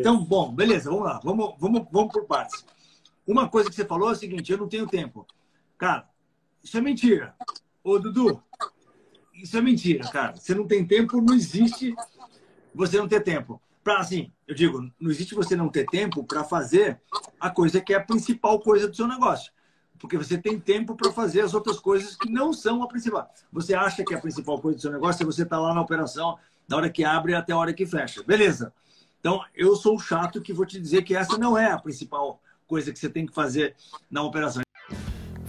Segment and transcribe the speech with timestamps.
[0.00, 1.20] Então, bom, beleza, vamos lá.
[1.22, 2.64] Vamos, vamos, vamos por partes.
[3.26, 5.26] Uma coisa que você falou é o seguinte: eu não tenho tempo.
[5.78, 6.08] Cara,
[6.62, 7.34] isso é mentira.
[7.82, 8.42] Ô, Dudu,
[9.34, 10.36] isso é mentira, cara.
[10.36, 11.94] Você não tem tempo, não existe
[12.74, 13.60] você não ter tempo.
[13.82, 17.00] Pra, assim, eu digo, não existe você não ter tempo para fazer
[17.38, 19.52] a coisa que é a principal coisa do seu negócio.
[19.98, 23.30] Porque você tem tempo para fazer as outras coisas que não são a principal.
[23.52, 25.80] Você acha que a principal coisa do seu negócio é você estar tá lá na
[25.80, 28.22] operação, da hora que abre até a hora que fecha.
[28.22, 28.72] Beleza.
[29.20, 32.40] Então, eu sou o chato que vou te dizer que essa não é a principal
[32.66, 33.76] coisa que você tem que fazer
[34.10, 34.62] na operação.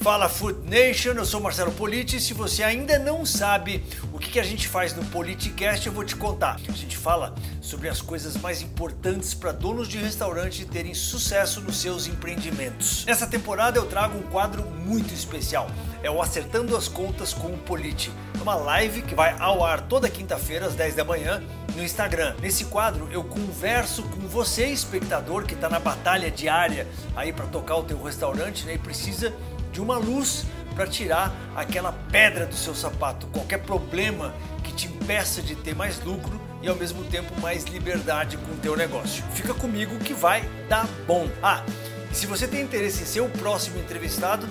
[0.01, 2.19] Fala Food Nation, eu sou Marcelo Politi.
[2.19, 6.15] Se você ainda não sabe o que a gente faz no Politicast, eu vou te
[6.15, 6.59] contar.
[6.67, 11.79] A gente fala sobre as coisas mais importantes para donos de restaurante terem sucesso nos
[11.79, 13.05] seus empreendimentos.
[13.05, 15.69] Nessa temporada eu trago um quadro muito especial.
[16.01, 18.11] É o Acertando as Contas com o Politi.
[18.39, 21.43] É uma live que vai ao ar toda quinta-feira às 10 da manhã
[21.75, 22.35] no Instagram.
[22.41, 27.75] Nesse quadro eu converso com você, espectador, que está na batalha diária aí para tocar
[27.75, 29.31] o teu restaurante né, e precisa
[29.71, 35.41] de uma luz para tirar aquela pedra do seu sapato, qualquer problema que te impeça
[35.41, 39.23] de ter mais lucro e ao mesmo tempo mais liberdade com o teu negócio.
[39.31, 41.27] Fica comigo que vai dar bom.
[41.41, 41.63] Ah,
[42.11, 44.47] se você tem interesse em ser o próximo entrevistado,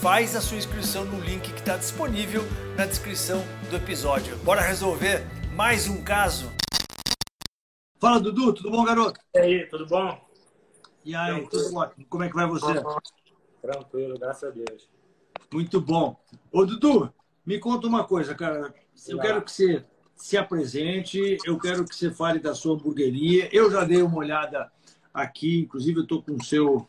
[0.00, 2.42] faz a sua inscrição no link que está disponível
[2.76, 4.36] na descrição do episódio.
[4.38, 6.50] Bora resolver mais um caso?
[8.00, 9.20] Fala Dudu, tudo bom, garoto?
[9.34, 10.20] E aí, tudo bom?
[11.04, 12.06] E aí, tudo ótimo.
[12.08, 12.82] Como é que vai você?
[13.62, 14.90] Tranquilo, graças a Deus.
[15.52, 16.20] Muito bom.
[16.50, 17.12] Ô, Dudu,
[17.46, 18.74] me conta uma coisa, cara.
[19.06, 19.84] Eu quero que você
[20.16, 23.48] se apresente, eu quero que você fale da sua hamburgueria.
[23.52, 24.70] Eu já dei uma olhada
[25.14, 26.88] aqui, inclusive eu estou com o seu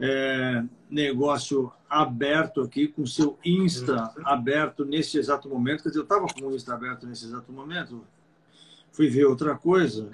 [0.00, 4.26] é, negócio aberto aqui, com o seu Insta uhum.
[4.26, 5.82] aberto nesse exato momento.
[5.82, 8.04] Quer dizer, eu estava com o Insta aberto nesse exato momento,
[8.92, 10.10] fui ver outra coisa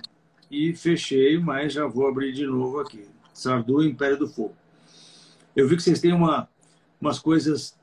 [0.50, 3.06] e fechei, mas já vou abrir de novo aqui.
[3.33, 4.56] Sardu Império do Fogo.
[5.59, 6.48] Eu vi que vocês têm uma,
[7.01, 7.77] umas coisas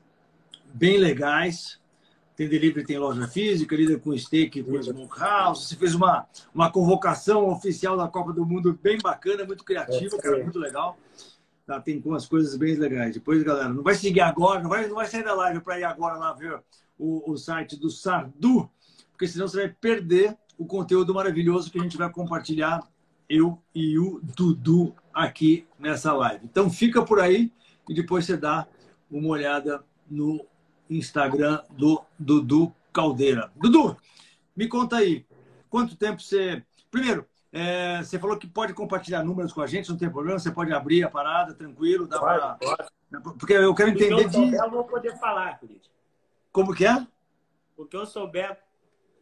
[0.72, 1.78] bem legais.
[2.34, 5.66] Tem delivery, tem loja física, lida com steak, com smokehouse.
[5.66, 10.42] Você fez uma, uma convocação oficial da Copa do Mundo bem bacana, muito criativa, cara,
[10.42, 10.98] muito legal.
[11.66, 13.12] Tá, tem umas coisas bem legais.
[13.12, 15.84] Depois, galera, não vai seguir agora, não vai, não vai sair da live para ir
[15.84, 16.58] agora lá ver
[16.98, 18.70] o, o site do Sardu,
[19.10, 22.80] porque senão você vai perder o conteúdo maravilhoso que a gente vai compartilhar,
[23.28, 26.40] eu e o Dudu, aqui nessa live.
[26.44, 27.52] Então, fica por aí
[27.88, 28.66] e depois você dá
[29.10, 30.44] uma olhada no
[30.88, 33.50] Instagram do Dudu Caldeira.
[33.56, 33.96] Dudu,
[34.56, 35.26] me conta aí,
[35.68, 36.62] quanto tempo você.
[36.90, 40.50] Primeiro, é, você falou que pode compartilhar números com a gente, não tem problema, você
[40.50, 42.58] pode abrir a parada, tranquilo, dá para.
[43.38, 44.24] Porque eu quero entender.
[44.24, 45.88] Eu souber, eu vou poder falar, Felipe.
[46.52, 47.06] Como que é?
[47.76, 48.58] O que eu souber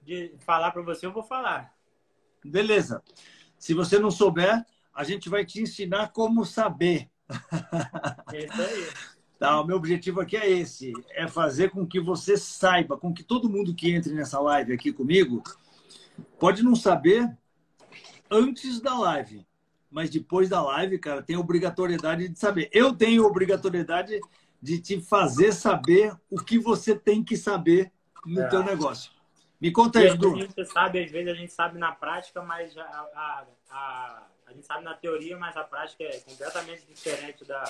[0.02, 1.74] de falar para você, eu vou falar.
[2.44, 3.02] Beleza.
[3.58, 4.64] Se você não souber,
[4.94, 7.10] a gente vai te ensinar como saber.
[8.32, 8.88] É isso aí.
[9.38, 13.22] Tá, o meu objetivo aqui é esse: é fazer com que você saiba, com que
[13.22, 15.42] todo mundo que entre nessa live aqui comigo
[16.38, 17.30] pode não saber
[18.30, 19.46] antes da live,
[19.90, 22.68] mas depois da live, cara, tem obrigatoriedade de saber.
[22.72, 24.20] Eu tenho obrigatoriedade
[24.62, 27.92] de te fazer saber o que você tem que saber
[28.24, 28.48] no é.
[28.48, 29.12] teu negócio.
[29.60, 30.34] Me conta aí, Edu.
[30.34, 34.22] A gente sabe, às vezes a gente sabe na prática, mas a, a a
[34.54, 37.64] gente sabe na teoria, mas a prática é completamente diferente da,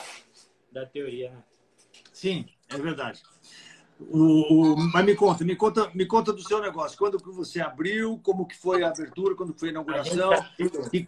[0.70, 1.42] da teoria, né?
[2.12, 3.22] Sim, é verdade.
[4.00, 6.98] O, o, mas me conta, me conta, me conta do seu negócio.
[6.98, 8.18] Quando que você abriu?
[8.22, 9.34] Como que foi a abertura?
[9.34, 10.32] Quando foi a inauguração?
[10.92, 11.06] E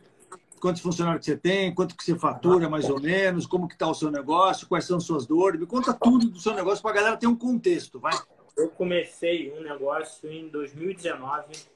[0.61, 1.75] quantos funcionários que você tem?
[1.75, 3.47] Quanto que você fatura, mais ou menos?
[3.47, 4.69] Como que está o seu negócio?
[4.69, 5.61] Quais são suas dores?
[5.61, 8.17] Me conta tudo do seu negócio para a galera ter um contexto, vai.
[8.57, 11.76] Eu comecei um negócio em 2019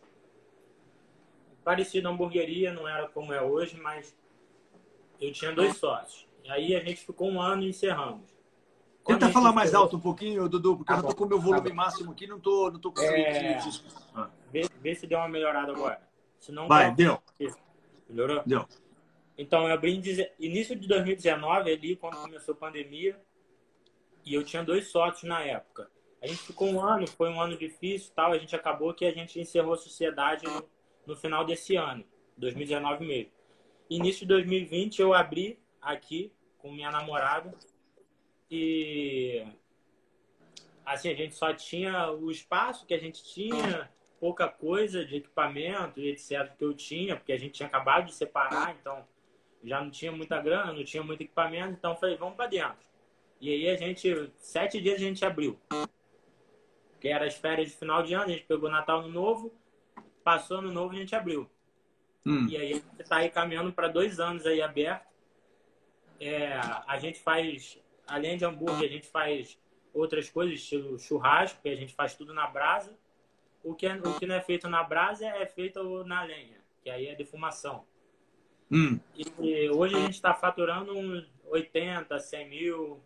[1.65, 4.17] parecido a hamburgueria, não era como é hoje, mas
[5.21, 6.27] eu tinha dois sócios.
[6.45, 8.35] E aí a gente ficou um ano e encerramos.
[9.03, 11.29] Quando Tenta falar mais alto um pouquinho, Dudu, porque tá eu não tô com o
[11.29, 13.59] meu volume tá máximo aqui, não tô, não tô conseguindo é...
[14.15, 14.31] ah.
[14.53, 16.01] vê, vê, se deu uma melhorada agora.
[16.39, 17.21] Se não Vai, deu.
[18.09, 18.43] Melhorou?
[18.45, 18.67] Deu.
[19.39, 20.01] Então, eu abri
[20.39, 23.19] início de 2019, ali, quando começou a pandemia,
[24.25, 25.91] e eu tinha dois sócios na época.
[26.23, 29.13] A gente ficou um ano, foi um ano difícil tal, a gente acabou que a
[29.13, 30.63] gente encerrou a sociedade no
[31.11, 32.05] no final desse ano,
[32.37, 33.33] 2019 mesmo.
[33.91, 37.53] Início de 2020 eu abri aqui com minha namorada
[38.49, 39.45] e
[40.87, 43.91] assim a gente só tinha o espaço que a gente tinha,
[44.21, 48.15] pouca coisa de equipamento e etc que eu tinha, porque a gente tinha acabado de
[48.15, 49.05] separar, então
[49.65, 52.79] já não tinha muita grana, não tinha muito equipamento, então falei, vamos para dentro.
[53.41, 55.59] E aí a gente, sete dias a gente abriu.
[57.01, 59.53] Que era as férias de final de ano, a gente pegou Natal no Novo,
[60.23, 61.49] Passou ano novo, a gente abriu.
[62.27, 62.47] Hum.
[62.49, 65.09] E aí a gente está aí caminhando para dois anos aí aberto.
[66.21, 66.53] É,
[66.87, 69.59] a gente faz, além de hambúrguer, a gente faz
[69.93, 72.95] outras coisas, estilo churrasco, que a gente faz tudo na brasa.
[73.63, 76.91] O que, é, o que não é feito na brasa é feito na lenha, que
[76.91, 77.85] aí é defumação.
[78.71, 79.01] Hum.
[79.17, 83.01] E hoje a gente está faturando uns 80, 100 mil.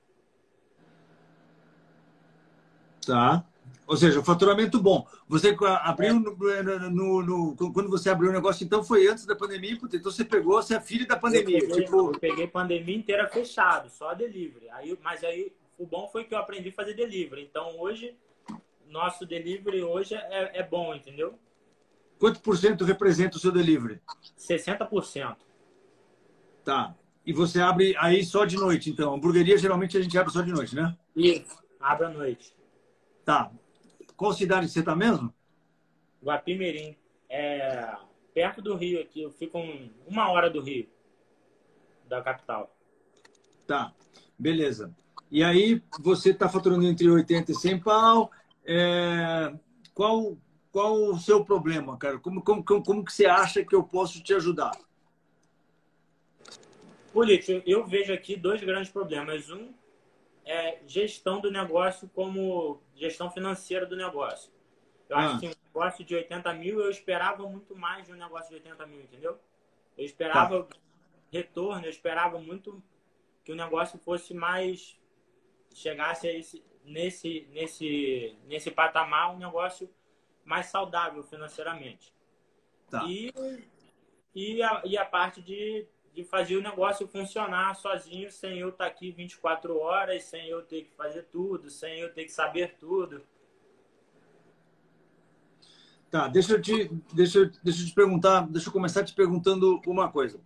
[3.06, 3.44] Tá.
[3.86, 5.06] Ou seja, o faturamento bom.
[5.28, 9.72] Você abriu no, no, no, quando você abriu o negócio, então foi antes da pandemia,
[9.72, 11.58] então você pegou, você é filho da pandemia.
[11.58, 11.96] Eu peguei, tipo...
[11.96, 14.70] eu peguei pandemia inteira fechado, só delivery.
[14.70, 17.42] Aí, mas aí o bom foi que eu aprendi a fazer delivery.
[17.42, 18.16] Então hoje,
[18.88, 21.38] nosso delivery hoje é, é bom, entendeu?
[22.18, 24.00] Quanto por cento representa o seu delivery?
[24.38, 25.36] 60%.
[26.64, 26.94] Tá.
[27.26, 29.12] E você abre aí só de noite, então.
[29.12, 30.96] A hamburgueria geralmente a gente abre só de noite, né?
[31.16, 32.54] Isso, abre à noite.
[33.24, 33.50] Tá.
[34.16, 35.32] Qual cidade você está mesmo?
[36.22, 36.96] Guapimirim.
[37.28, 37.94] É
[38.34, 39.22] perto do Rio aqui.
[39.22, 40.88] Eu fico um, uma hora do Rio,
[42.08, 42.76] da capital.
[43.66, 43.94] Tá.
[44.38, 44.94] Beleza.
[45.30, 48.30] E aí você está faturando entre 80 e 100 pau.
[48.64, 49.54] É...
[49.94, 50.36] Qual,
[50.72, 52.18] qual o seu problema, cara?
[52.18, 54.72] Como, como, como, como que você acha que eu posso te ajudar?
[57.12, 59.48] Político, eu vejo aqui dois grandes problemas.
[59.48, 59.72] Um
[60.44, 64.52] é gestão do negócio como gestão financeira do negócio.
[65.08, 65.26] Eu ah.
[65.26, 68.54] acho que um negócio de 80 mil, eu esperava muito mais de um negócio de
[68.56, 69.38] 80 mil, entendeu?
[69.96, 70.76] Eu esperava tá.
[71.30, 72.82] retorno, eu esperava muito
[73.44, 74.98] que o negócio fosse mais.
[75.74, 79.90] chegasse esse, nesse, nesse, nesse patamar, um negócio
[80.44, 82.12] mais saudável financeiramente.
[82.90, 83.04] Tá.
[83.04, 83.32] E,
[84.34, 88.84] e, a, e a parte de de fazer o negócio funcionar sozinho, sem eu estar
[88.84, 92.76] tá aqui 24 horas, sem eu ter que fazer tudo, sem eu ter que saber
[92.78, 93.20] tudo.
[96.08, 100.08] Tá, deixa eu te, deixa, deixa eu te perguntar, deixa eu começar te perguntando uma
[100.08, 100.38] coisa.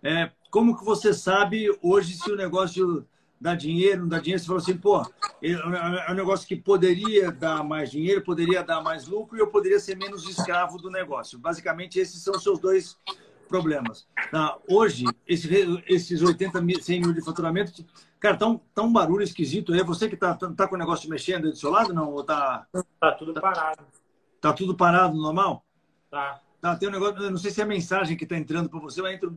[0.00, 3.04] É, como que você sabe hoje se o negócio
[3.40, 4.40] dá dinheiro, não dá dinheiro?
[4.40, 5.02] Você falou assim, pô,
[5.42, 9.48] é, é um negócio que poderia dar mais dinheiro, poderia dar mais lucro e eu
[9.48, 11.36] poderia ser menos escravo do negócio.
[11.36, 12.96] Basicamente, esses são os seus dois
[13.46, 14.06] problemas.
[14.30, 14.58] Tá?
[14.68, 15.48] Hoje, esse,
[15.86, 17.84] esses 80 mil, 100 mil de faturamento,
[18.18, 19.82] cara, tá um, tá um barulho esquisito aí.
[19.82, 22.12] Você que tá, tá, tá, com o negócio mexendo aí do seu lado, não?
[22.12, 22.66] Ou tá,
[23.00, 23.84] tá tudo tá, parado.
[24.40, 25.64] Tá tudo parado, normal?
[26.10, 26.40] Tá.
[26.60, 28.80] Tá, tem um negócio, eu não sei se é a mensagem que tá entrando para
[28.80, 29.30] você, mas entra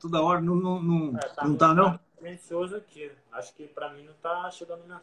[0.00, 1.98] toda hora, não, não, não, é, tá, não tá, não?
[2.26, 3.10] silencioso aqui.
[3.32, 5.00] Acho que para mim não tá chegando na...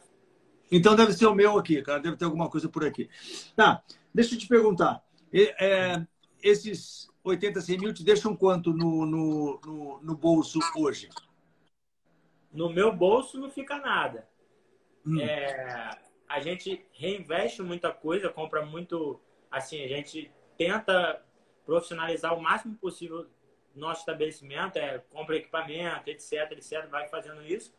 [0.70, 2.00] Então deve ser o meu aqui, cara.
[2.00, 3.08] Deve ter alguma coisa por aqui.
[3.54, 3.82] Tá,
[4.12, 5.02] deixa eu te perguntar.
[5.32, 6.04] É,
[6.42, 11.08] esses 80, 100 mil te deixam quanto no, no, no, no, bolso hoje?
[12.52, 14.28] No meu bolso não fica nada.
[15.06, 15.18] Hum.
[15.18, 15.98] É,
[16.28, 19.18] a gente reinveste muita coisa, compra muito.
[19.50, 21.24] Assim, a gente tenta
[21.64, 23.26] profissionalizar o máximo possível
[23.74, 27.74] nosso estabelecimento, é, compra equipamento, etc, etc, vai fazendo isso.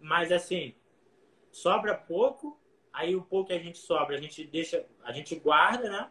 [0.00, 0.74] Mas assim,
[1.50, 2.60] sobra pouco,
[2.92, 6.10] aí o pouco que a gente sobra, a gente deixa, a gente guarda, né?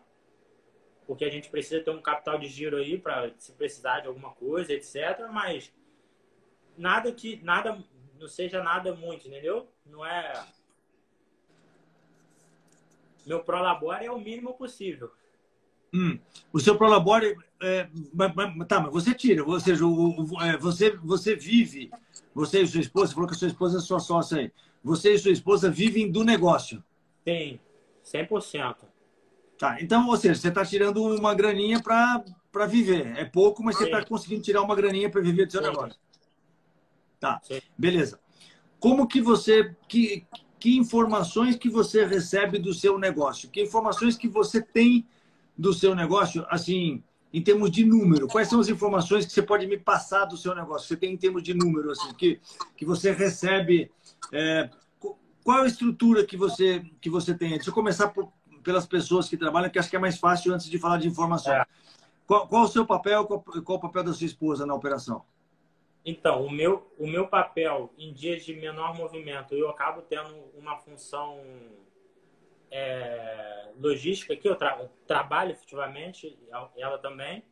[1.12, 4.30] Porque a gente precisa ter um capital de giro aí para se precisar de alguma
[4.30, 5.28] coisa, etc.
[5.30, 5.70] Mas
[6.78, 7.84] nada que nada
[8.18, 9.68] não seja nada muito, entendeu?
[9.86, 10.42] Não é
[13.26, 15.12] meu prolabore é o mínimo possível.
[15.94, 16.18] Hum.
[16.54, 17.90] O seu prolabore é,
[18.66, 21.92] tá, mas você tira, ou seja, o, o, é, você você vive,
[22.34, 24.52] você e sua esposa, você falou que a sua esposa é sua sócia aí.
[24.82, 26.82] Você e sua esposa vivem do negócio.
[27.28, 27.60] Sim,
[28.02, 28.91] 100%.
[29.62, 33.16] Tá, então, ou seja, você está tirando uma graninha para viver.
[33.16, 33.84] É pouco, mas Sim.
[33.84, 35.68] você está conseguindo tirar uma graninha para viver do seu Sim.
[35.68, 36.00] negócio.
[37.20, 37.62] Tá, Sim.
[37.78, 38.20] beleza.
[38.80, 40.26] Como que você, que,
[40.60, 43.52] que informações que você recebe do seu negócio?
[43.52, 45.06] Que informações que você tem
[45.56, 48.28] do seu negócio, assim, em termos de número?
[48.28, 50.88] Quais são as informações que você pode me passar do seu negócio?
[50.88, 52.42] Você tem em termos de número, assim, que,
[52.76, 53.92] que você recebe...
[54.32, 54.72] É,
[55.44, 57.52] qual a estrutura que você, que você tem?
[57.52, 58.32] Deixa eu começar por,
[58.64, 61.54] pelas pessoas que trabalham, que acho que é mais fácil antes de falar de informação.
[61.54, 61.66] É.
[62.26, 65.26] Qual, qual, o seu papel, qual, qual, o papel da sua esposa na operação?
[66.04, 70.78] Então, o meu, o meu papel em dias de menor movimento, eu acabo tendo uma
[70.78, 71.40] função
[72.72, 76.40] é, logística que eu tra trabalho efetivamente,
[76.78, 77.44] ela também.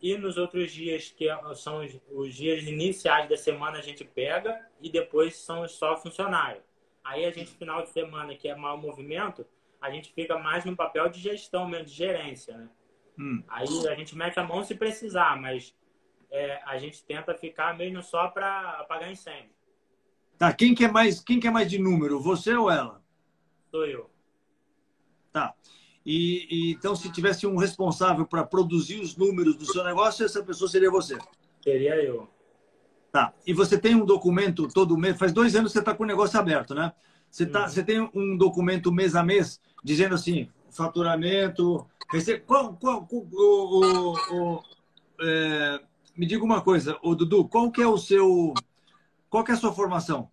[0.00, 4.68] E nos outros dias, que são os, os dias iniciais da semana, a gente pega
[4.80, 6.62] e depois são só funcionário.
[7.04, 9.46] Aí a gente, final de semana, que é mau movimento,
[9.84, 12.68] a gente fica mais no papel de gestão mesmo, de gerência, né?
[13.18, 13.42] Hum.
[13.46, 15.74] Aí a gente mete a mão se precisar, mas
[16.30, 19.50] é, a gente tenta ficar mesmo só para apagar incêndio.
[20.38, 23.04] Tá, quem quer mais, quem quer mais de número, você ou ela?
[23.70, 24.10] Sou eu.
[25.30, 25.54] Tá.
[26.04, 30.42] E, e então, se tivesse um responsável para produzir os números do seu negócio, essa
[30.42, 31.18] pessoa seria você.
[31.62, 32.26] Seria eu.
[33.12, 33.34] Tá.
[33.46, 35.18] E você tem um documento todo mês.
[35.18, 36.90] Faz dois anos que você está com o negócio aberto, né?
[37.34, 41.84] Você, tá, você tem um documento mês a mês dizendo assim, faturamento.
[42.46, 44.62] Qual, qual, qual o, o, o
[45.20, 45.80] é,
[46.16, 48.54] me diga uma coisa, o Dudu, qual que é o seu.
[49.28, 50.30] Qual que é a sua formação?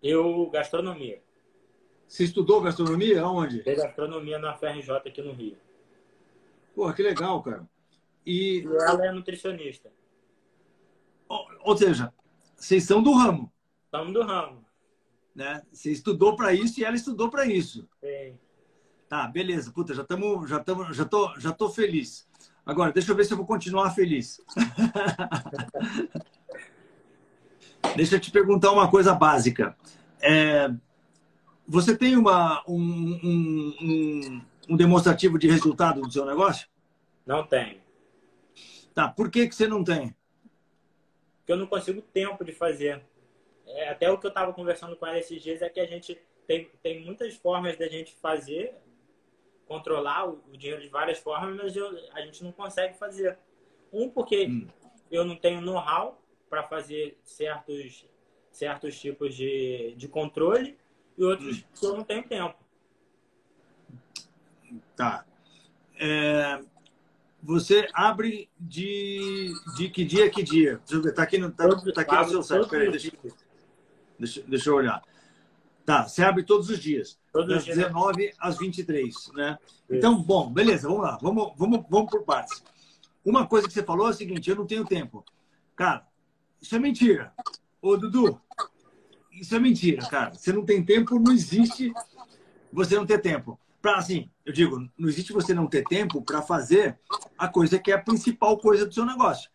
[0.00, 1.20] Eu, gastronomia.
[2.06, 3.22] Você estudou gastronomia?
[3.22, 3.64] Aonde?
[3.64, 5.56] Fiz gastronomia na FRJ aqui no Rio.
[6.72, 7.68] Pô, que legal, cara.
[8.24, 9.90] E, ela é nutricionista.
[11.28, 12.14] Ou seja,
[12.54, 13.52] vocês são do ramo.
[13.86, 14.69] Estamos do ramo.
[15.34, 15.62] Né?
[15.72, 17.88] Você estudou para isso e ela estudou para isso.
[18.00, 18.38] Sim.
[19.08, 19.72] Tá, beleza.
[19.72, 22.28] Puta, já estamos, já estamos, já tô, já tô feliz.
[22.64, 24.40] Agora, deixa eu ver se eu vou continuar feliz.
[27.96, 29.76] deixa eu te perguntar uma coisa básica.
[30.20, 30.70] É,
[31.66, 36.68] você tem uma, um, um, um, um demonstrativo de resultado do seu negócio?
[37.26, 37.80] Não tenho.
[38.92, 40.14] Tá, por que, que você não tem?
[41.50, 43.02] que eu não consigo tempo de fazer.
[43.74, 46.20] É, até o que eu estava conversando com ela esses dias é que a gente
[46.46, 48.74] tem, tem muitas formas da gente fazer,
[49.66, 53.38] controlar o, o dinheiro de várias formas, mas eu, a gente não consegue fazer.
[53.92, 54.66] Um, porque hum.
[55.10, 58.06] eu não tenho know-how para fazer certos,
[58.50, 60.76] certos tipos de, de controle,
[61.16, 61.64] e outros hum.
[61.78, 62.58] que eu não tenho tempo.
[64.96, 65.24] Tá.
[65.98, 66.60] É,
[67.42, 70.78] você abre de, de que dia a que dia?
[70.78, 72.68] Deixa eu ver, tá aqui no, tá, tá aqui no seu site.
[72.68, 73.12] Peraí, deixa,
[74.20, 75.02] deixa, deixa eu olhar.
[75.84, 77.18] Tá, você abre todos os dias.
[77.32, 79.58] Todos das 19 às 23, né?
[79.90, 81.18] Então, bom, beleza, vamos lá.
[81.20, 82.62] Vamos, vamos, vamos por partes.
[83.24, 85.24] Uma coisa que você falou é o seguinte, eu não tenho tempo.
[85.74, 86.06] Cara,
[86.60, 87.32] isso é mentira.
[87.82, 88.40] Ô, Dudu,
[89.32, 90.32] isso é mentira, cara.
[90.32, 91.92] Você não tem tempo, não existe
[92.72, 96.42] você não ter tempo para assim, eu digo, não existe você não ter tempo para
[96.42, 96.98] fazer
[97.36, 99.50] a coisa que é a principal coisa do seu negócio.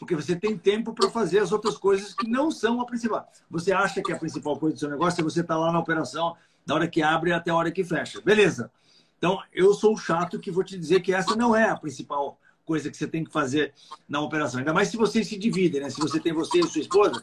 [0.00, 3.30] Porque você tem tempo para fazer as outras coisas que não são a principal.
[3.50, 5.78] Você acha que a principal coisa do seu negócio é você estar tá lá na
[5.78, 8.18] operação, da hora que abre até a hora que fecha.
[8.22, 8.72] Beleza.
[9.18, 12.88] Então, eu sou chato que vou te dizer que essa não é a principal coisa
[12.88, 13.74] que você tem que fazer
[14.08, 14.60] na operação.
[14.60, 15.90] Ainda mais se vocês se dividem, né?
[15.90, 17.22] Se você tem você e sua esposa,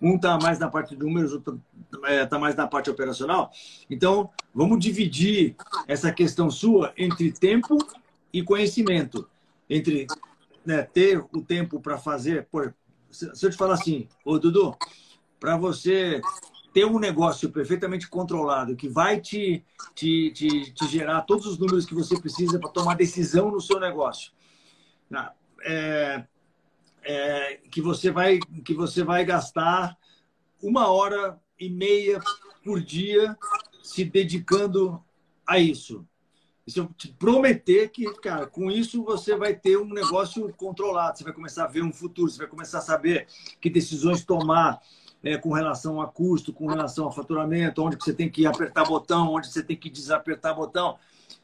[0.00, 1.60] um está mais na parte de números, outro
[1.92, 3.50] está é, mais na parte operacional.
[3.90, 5.56] Então, vamos dividir
[5.88, 7.78] essa questão sua entre tempo
[8.32, 9.28] e conhecimento.
[9.68, 10.06] Entre
[10.64, 12.48] né, ter o tempo para fazer.
[13.10, 14.76] Se eu te falar assim, ô Dudu,
[15.38, 16.20] para você
[16.72, 19.64] ter um negócio perfeitamente controlado que vai te,
[19.94, 23.78] te, te, te gerar todos os números que você precisa para tomar decisão no seu
[23.78, 24.32] negócio.
[25.64, 26.24] É,
[27.02, 29.96] é, que você vai que você vai gastar
[30.62, 32.20] uma hora e meia
[32.64, 33.36] por dia
[33.82, 35.02] se dedicando
[35.46, 36.06] a isso.
[36.66, 41.24] Se eu te prometer que, cara, com isso você vai ter um negócio controlado, você
[41.24, 43.26] vai começar a ver um futuro, você vai começar a saber
[43.60, 44.80] que decisões tomar
[45.22, 49.32] é, com relação a custo, com relação a faturamento, onde você tem que apertar botão,
[49.32, 50.98] onde você tem que desapertar botão.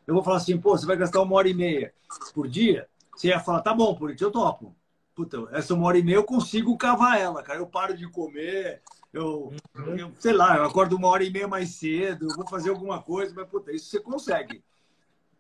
[0.07, 1.93] Eu vou falar assim, pô, você vai gastar uma hora e meia
[2.33, 4.75] por dia, você ia falar, tá bom, por isso eu topo
[5.19, 7.59] puta, essa uma hora e meia eu consigo cavar ela, cara.
[7.59, 8.81] Eu paro de comer,
[9.13, 12.71] eu, eu, sei lá, eu acordo uma hora e meia mais cedo, eu vou fazer
[12.71, 14.63] alguma coisa, mas puta, isso você consegue.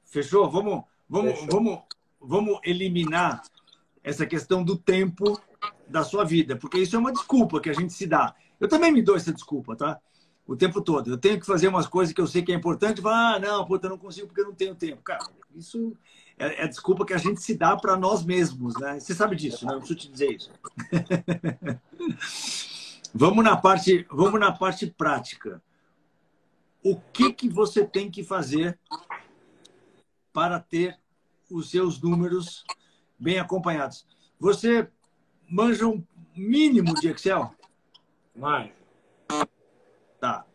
[0.08, 0.50] Fechou?
[0.50, 1.48] Vamos, vamos, Fechou.
[1.50, 1.80] vamos,
[2.20, 3.42] vamos eliminar
[4.02, 5.40] essa questão do tempo
[5.86, 8.34] da sua vida, porque isso é uma desculpa que a gente se dá.
[8.58, 10.00] Eu também me dou essa desculpa, tá?
[10.46, 11.10] O tempo todo.
[11.10, 13.66] Eu tenho que fazer umas coisas que eu sei que é importante, falar, ah, não,
[13.66, 15.02] puta, eu não consigo porque eu não tenho tempo.
[15.02, 15.24] Cara,
[15.54, 15.94] isso
[16.38, 18.98] é, é a desculpa que a gente se dá para nós mesmos, né?
[18.98, 19.72] Você sabe disso, né?
[19.72, 20.50] Não preciso te dizer isso.
[23.14, 25.62] vamos na parte, vamos na parte prática.
[26.82, 28.78] O que que você tem que fazer
[30.38, 30.96] para ter
[31.50, 32.64] os seus números
[33.18, 34.06] bem acompanhados?
[34.38, 34.88] Você
[35.50, 36.00] manja um
[36.32, 37.52] mínimo de Excel?
[38.36, 38.70] Mais.
[40.20, 40.46] Tá.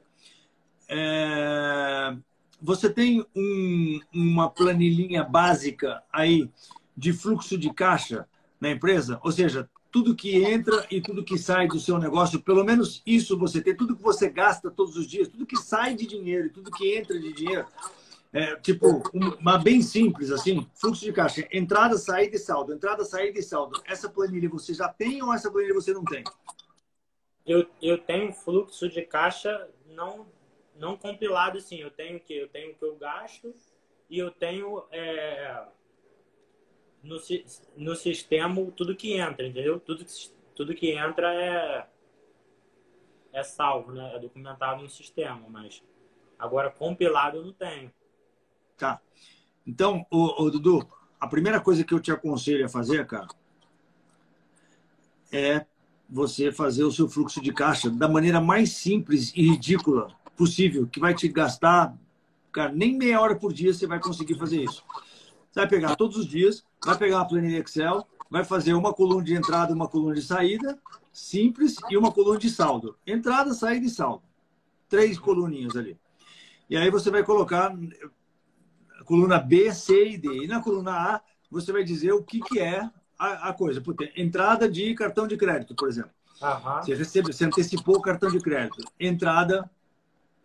[0.88, 2.16] É
[2.62, 6.50] você tem um, uma planilhinha básica aí
[6.96, 8.26] de fluxo de caixa
[8.62, 9.20] na empresa?
[9.22, 13.38] Ou seja, tudo que entra e tudo que sai do seu negócio, pelo menos isso
[13.38, 16.72] você tem, tudo que você gasta todos os dias, tudo que sai de dinheiro, tudo
[16.72, 17.68] que entra de dinheiro.
[18.34, 19.04] É, tipo,
[19.40, 23.80] uma bem simples assim, fluxo de caixa, entrada, saída e saldo, entrada, saída e saldo.
[23.86, 26.24] Essa planilha você já tem ou essa planilha você não tem?
[27.46, 30.26] Eu, eu tenho fluxo de caixa não
[30.76, 31.78] não compilado assim.
[31.78, 33.54] Eu tenho que eu tenho que eu gasto
[34.10, 35.66] e eu tenho é,
[37.04, 37.18] no,
[37.78, 39.80] no sistema tudo que entra, entendeu?
[39.80, 40.04] Tudo
[40.56, 41.88] tudo que entra é
[43.32, 44.16] é salvo, né?
[44.16, 45.84] É documentado no sistema, mas
[46.40, 47.94] agora compilado eu não tenho.
[48.78, 49.00] Tá.
[49.66, 50.86] Então, ô, ô, Dudu,
[51.20, 53.28] a primeira coisa que eu te aconselho a fazer, cara,
[55.32, 55.66] é
[56.10, 61.00] você fazer o seu fluxo de caixa da maneira mais simples e ridícula possível, que
[61.00, 61.96] vai te gastar,
[62.52, 64.84] cara, nem meia hora por dia você vai conseguir fazer isso.
[65.52, 69.24] Você vai pegar todos os dias, vai pegar uma planilha Excel, vai fazer uma coluna
[69.24, 70.80] de entrada, uma coluna de saída,
[71.12, 72.98] simples, e uma coluna de saldo.
[73.06, 74.24] Entrada, saída e saldo.
[74.90, 75.98] Três coluninhas ali.
[76.70, 77.76] E aí você vai colocar
[79.04, 80.44] coluna B, C e D.
[80.44, 83.82] E na coluna A, você vai dizer o que, que é a, a coisa.
[83.82, 86.12] Puta, entrada de cartão de crédito, por exemplo.
[86.42, 86.82] Uhum.
[86.82, 88.84] Você, recebe, você antecipou o cartão de crédito.
[89.00, 89.70] Entrada,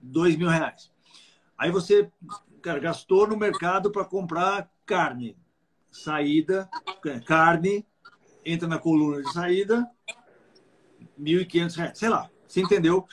[0.01, 0.91] dois mil reais.
[1.57, 2.11] Aí você
[2.63, 5.37] cara, gastou no mercado para comprar carne.
[5.91, 6.69] Saída,
[7.25, 7.85] carne,
[8.45, 9.89] entra na coluna de saída,
[11.19, 11.99] R$ reais.
[11.99, 13.07] Sei lá, você entendeu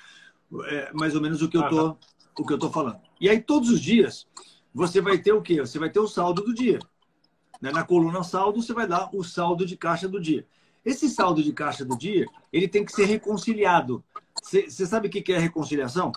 [0.65, 1.97] é, mais ou menos o que eu tô,
[2.37, 2.99] o que eu tô falando.
[3.19, 4.27] E aí todos os dias
[4.75, 5.62] você vai ter o quê?
[5.62, 6.79] Você vai ter o saldo do dia.
[7.62, 7.72] Né?
[7.72, 10.46] Na coluna saldo você vai dar o saldo de caixa do dia.
[10.84, 14.03] Esse saldo de caixa do dia, ele tem que ser reconciliado.
[14.44, 16.12] Você sabe o que é reconciliação?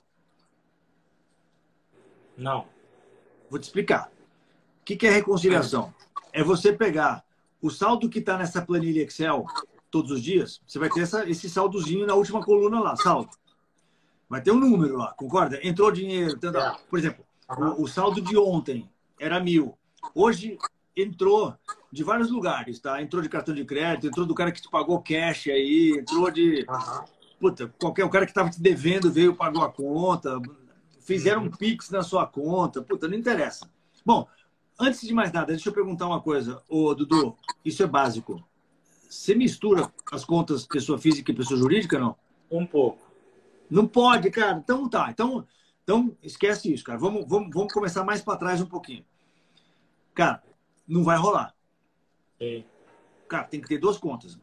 [2.37, 2.67] Não.
[3.49, 4.11] Vou te explicar.
[4.81, 5.95] O que é reconciliação?
[6.33, 7.25] É você pegar
[7.62, 9.47] o saldo que está nessa planilha Excel
[9.88, 13.31] todos os dias, você vai ter essa, esse saldozinho na última coluna lá, saldo.
[14.29, 15.59] Vai ter um número lá, concorda?
[15.62, 16.38] Entrou dinheiro.
[16.38, 16.77] Tanto, é.
[16.91, 18.88] por exemplo, o, o, saldo de ontem
[19.19, 19.76] era mil.
[20.14, 20.59] Hoje
[20.97, 21.55] entrou
[21.90, 23.00] de vários lugares, tá?
[23.00, 26.67] Entrou de cartão de crédito, entrou do cara que te pagou cash aí, entrou de.
[27.40, 30.40] Puta, qualquer o cara que estava te devendo veio, pagou a conta,
[31.00, 32.83] fizeram um Pix na sua conta.
[32.83, 33.71] Puta, não interessa.
[34.05, 34.26] Bom,
[34.78, 36.62] antes de mais nada, deixa eu perguntar uma coisa.
[36.69, 38.45] Ô, Dudu, isso é básico.
[39.09, 42.17] Você mistura as contas pessoa física e pessoa jurídica, não?
[42.50, 43.09] Um pouco.
[43.71, 44.59] Não pode, cara.
[44.59, 45.09] Então tá.
[45.11, 45.47] Então,
[45.88, 46.99] então esquece isso, cara.
[46.99, 49.02] Vamos, vamos, vamos começar mais para trás um pouquinho.
[50.14, 50.42] Cara,
[50.87, 51.54] não vai rolar.
[52.38, 52.62] Sim.
[53.26, 54.38] Cara, tem que ter duas contas.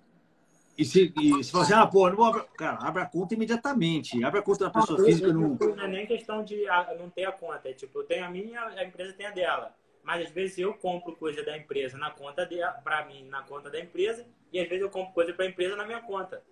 [0.75, 2.45] E se, e se você, assim, ah, pô, não vou abrir...
[2.57, 4.23] Cara, abre a conta imediatamente.
[4.23, 5.31] Abre a conta da pessoa não, física.
[5.31, 5.49] Não...
[5.49, 7.69] não é nem questão de ah, não ter a conta.
[7.69, 9.75] É tipo, eu tenho a minha, a empresa tem a dela.
[10.03, 13.69] Mas às vezes eu compro coisa da empresa na conta dela, para mim, na conta
[13.69, 16.43] da empresa, e às vezes eu compro coisa para a empresa na minha conta.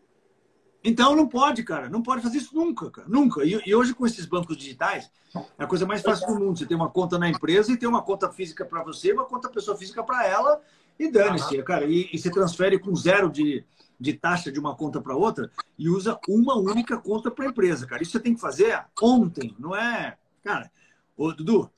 [0.83, 1.89] Então não pode, cara.
[1.89, 3.07] Não pode fazer isso nunca, cara.
[3.07, 3.43] Nunca.
[3.45, 5.09] E, e, hoje com esses bancos digitais,
[5.57, 6.59] é a coisa mais fácil do mundo.
[6.59, 9.49] Você tem uma conta na empresa e tem uma conta física para você, uma conta
[9.49, 10.61] pessoa física para ela
[10.99, 11.63] e dane-se, uhum.
[11.63, 11.85] cara.
[11.85, 13.63] E, e você transfere com zero de,
[13.99, 17.87] de taxa de uma conta para outra e usa uma única conta para a empresa,
[17.87, 18.03] cara.
[18.03, 20.17] Isso você tem que fazer ontem, não é?
[20.43, 20.69] Cara,
[21.15, 21.71] ô, Dudu,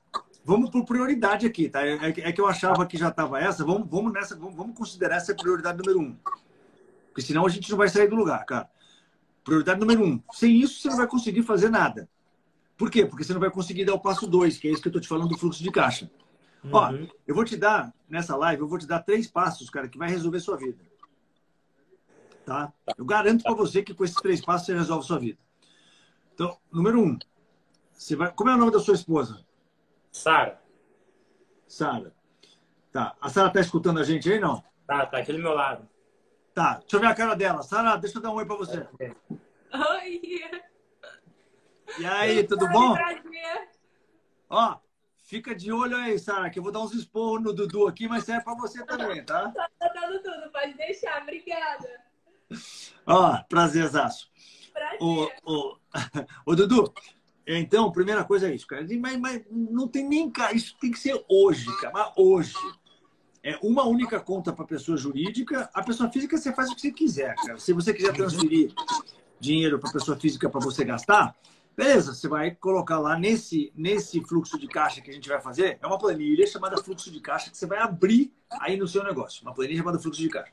[0.44, 1.86] vamos por prioridade aqui, tá?
[1.86, 5.16] É, é que eu achava que já estava essa, vamos, vamos nessa, vamos, vamos considerar
[5.16, 6.16] essa prioridade número um.
[7.08, 8.68] Porque senão a gente não vai sair do lugar, cara.
[9.46, 10.20] Prioridade número um.
[10.32, 12.08] Sem isso, você não vai conseguir fazer nada.
[12.76, 13.06] Por quê?
[13.06, 15.00] Porque você não vai conseguir dar o passo dois, que é isso que eu estou
[15.00, 16.10] te falando do fluxo de caixa.
[16.64, 16.70] Uhum.
[16.72, 16.92] Ó,
[17.24, 20.10] eu vou te dar, nessa live, eu vou te dar três passos, cara, que vai
[20.10, 20.76] resolver sua vida.
[22.44, 22.72] Tá?
[22.98, 25.38] Eu garanto para você que com esses três passos você resolve sua vida.
[26.34, 27.16] Então, número um,
[27.92, 28.32] você vai.
[28.32, 29.46] Como é o nome da sua esposa?
[30.10, 30.60] Sara.
[31.68, 32.12] Sara.
[32.90, 33.14] Tá.
[33.20, 34.60] A Sara tá escutando a gente aí, não?
[34.88, 35.88] Tá, tá aqui do meu lado.
[36.56, 36.78] Tá.
[36.78, 37.62] Deixa eu ver a cara dela.
[37.62, 38.88] Sara, deixa eu dar um oi para você.
[40.00, 40.22] Oi.
[41.98, 42.94] E aí, tudo bom?
[42.94, 43.68] Prazer.
[44.48, 44.78] Ó,
[45.18, 48.24] fica de olho aí, Sara, que eu vou dar uns esporros no Dudu aqui, mas
[48.24, 49.52] serve para você também, tá?
[49.78, 51.20] Tá dando tudo, pode deixar.
[51.20, 51.88] Obrigada.
[53.06, 54.30] Ó, prazerzaço.
[54.72, 54.98] Prazer.
[55.02, 55.76] O, o,
[56.46, 56.90] o Dudu,
[57.46, 58.86] então, primeira coisa é isso, cara.
[58.98, 60.30] Mas, mas não tem nem.
[60.30, 61.92] Cara, isso tem que ser hoje, cara.
[61.92, 62.54] Mas hoje.
[63.46, 65.70] É uma única conta para pessoa jurídica.
[65.72, 67.58] A pessoa física você faz o que você quiser, cara.
[67.58, 68.74] Se você quiser transferir
[69.38, 71.32] dinheiro para pessoa física para você gastar,
[71.76, 75.78] beleza, você vai colocar lá nesse, nesse fluxo de caixa que a gente vai fazer.
[75.80, 79.42] É uma planilha chamada fluxo de caixa que você vai abrir aí no seu negócio.
[79.42, 80.50] Uma planilha chamada fluxo de caixa.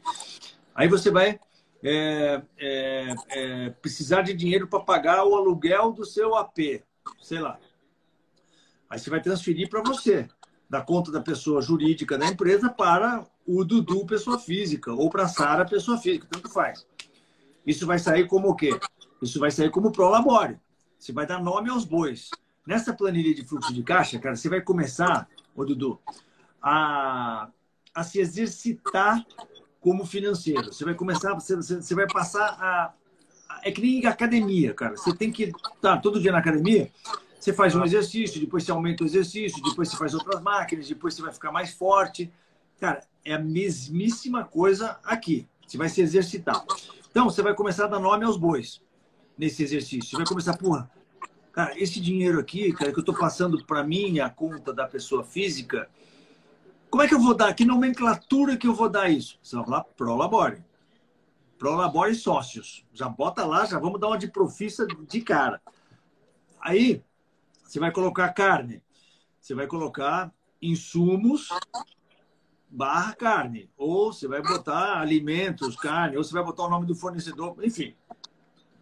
[0.76, 1.40] Aí você vai
[1.84, 6.84] é, é, é, precisar de dinheiro para pagar o aluguel do seu AP,
[7.24, 7.60] sei lá.
[8.88, 10.28] Aí você vai transferir para você,
[10.74, 15.28] da conta da pessoa jurídica da empresa para o Dudu, pessoa física, ou para a
[15.28, 16.84] Sara, pessoa física, tanto faz.
[17.64, 18.72] Isso vai sair como o quê?
[19.22, 20.58] Isso vai sair como prolabore.
[20.98, 22.32] Você vai dar nome aos bois.
[22.66, 26.00] Nessa planilha de fluxo de caixa, cara, você vai começar, ô Dudu,
[26.60, 27.50] a,
[27.94, 29.24] a se exercitar
[29.80, 30.74] como financeiro.
[30.74, 32.94] Você vai começar, você, você vai passar a,
[33.62, 34.98] É que nem academia, cara.
[34.98, 36.92] Você tem que estar tá, todo dia na academia.
[37.44, 41.14] Você faz um exercício, depois você aumenta o exercício, depois você faz outras máquinas, depois
[41.14, 42.32] você vai ficar mais forte.
[42.80, 45.46] Cara, é a mesmíssima coisa aqui.
[45.68, 46.64] Você vai se exercitar.
[47.12, 48.82] Então, você vai começar a dar nome aos bois
[49.38, 50.12] nesse exercício.
[50.12, 50.90] Você vai começar, porra,
[51.52, 55.22] cara, esse dinheiro aqui, cara, que eu estou passando para mim, a conta da pessoa
[55.22, 55.90] física,
[56.90, 57.54] Como é que eu vou dar?
[57.54, 59.38] Que nomenclatura que eu vou dar isso?
[59.44, 60.64] Você vai falar Prolabore.
[61.60, 62.86] Prolabore sócios.
[62.94, 65.62] Já bota lá, já vamos dar uma de profissa de cara.
[66.62, 67.04] Aí,
[67.74, 68.84] você vai colocar carne.
[69.42, 70.32] Você vai colocar
[70.62, 71.50] insumos
[72.70, 73.68] barra carne.
[73.76, 77.96] Ou você vai botar alimentos, carne, ou você vai botar o nome do fornecedor, enfim.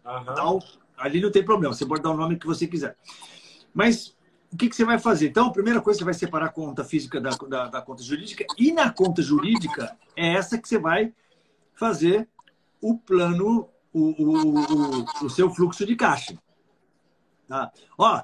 [0.04, 0.20] Uhum.
[0.20, 0.58] Então,
[0.94, 2.98] ali não tem problema, você pode dar o nome que você quiser.
[3.72, 4.14] Mas
[4.52, 5.28] o que, que você vai fazer?
[5.28, 8.44] Então, a primeira coisa, você vai separar a conta física da, da, da conta jurídica,
[8.58, 11.14] e na conta jurídica é essa que você vai
[11.72, 12.28] fazer
[12.78, 16.36] o plano, o, o, o, o seu fluxo de caixa.
[17.48, 17.72] Tá?
[17.96, 18.22] Ó,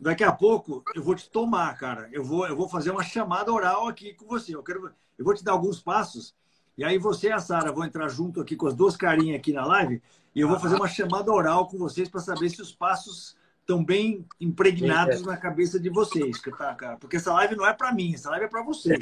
[0.00, 2.08] Daqui a pouco eu vou te tomar, cara.
[2.12, 4.54] Eu vou, eu vou fazer uma chamada oral aqui com você.
[4.54, 6.34] Eu, quero, eu vou te dar alguns passos.
[6.76, 9.52] E aí você e a Sara vão entrar junto aqui com as duas carinhas aqui
[9.52, 10.00] na live.
[10.34, 13.84] E eu vou fazer uma chamada oral com vocês para saber se os passos estão
[13.84, 16.96] bem impregnados na cabeça de vocês, tá, cara?
[16.96, 18.98] Porque essa live não é para mim, essa live é para vocês.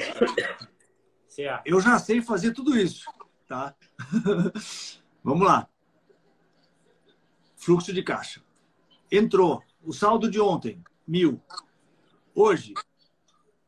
[1.63, 3.05] Eu já sei fazer tudo isso,
[3.47, 3.75] tá?
[5.23, 5.69] Vamos lá.
[7.55, 8.41] Fluxo de caixa.
[9.11, 11.41] Entrou o saldo de ontem, mil.
[12.35, 12.73] Hoje,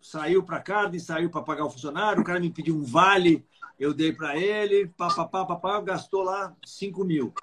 [0.01, 3.47] saiu para carne, saiu para pagar o funcionário, o cara me pediu um vale,
[3.79, 7.33] eu dei para ele, papapá, papá, gastou lá cinco mil.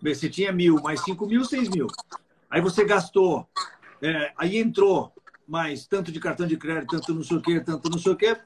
[0.00, 1.88] Você tinha mil, mais cinco mil, seis mil.
[2.48, 3.48] Aí você gastou,
[4.00, 5.12] é, aí entrou
[5.46, 8.16] mais tanto de cartão de crédito, tanto não sei o quê, tanto não sei o
[8.16, 8.40] quê.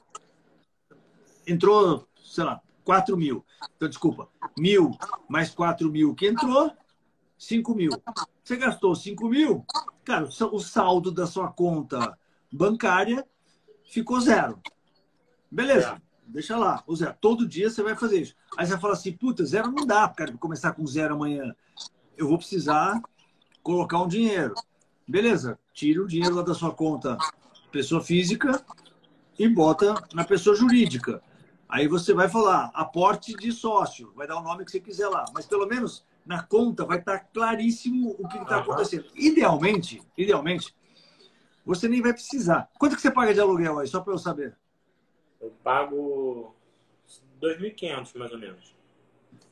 [1.46, 3.44] Entrou, sei lá, quatro mil.
[3.76, 4.96] Então, desculpa, mil
[5.28, 6.72] mais quatro mil que entrou,
[7.36, 7.90] 5 mil.
[8.44, 9.64] Você gastou 5 mil,
[10.04, 12.16] cara, o saldo da sua conta
[12.52, 13.26] bancária
[13.86, 14.60] ficou zero.
[15.50, 16.00] Beleza, é.
[16.26, 17.16] deixa lá, o zero.
[17.20, 18.34] Todo dia você vai fazer isso.
[18.58, 21.54] Aí você fala assim, puta, zero não dá, cara, começar com zero amanhã.
[22.18, 23.00] Eu vou precisar
[23.62, 24.52] colocar um dinheiro.
[25.08, 27.16] Beleza, tira o dinheiro lá da sua conta
[27.72, 28.62] pessoa física
[29.38, 31.22] e bota na pessoa jurídica.
[31.66, 35.24] Aí você vai falar aporte de sócio, vai dar o nome que você quiser lá.
[35.32, 39.06] Mas pelo menos na conta vai estar claríssimo o que está acontecendo.
[39.14, 40.74] Idealmente, idealmente,
[41.64, 42.70] você nem vai precisar.
[42.78, 44.56] Quanto que você paga de aluguel aí, só para eu saber?
[45.40, 46.54] Eu pago
[47.40, 48.74] 2.500, mais ou menos.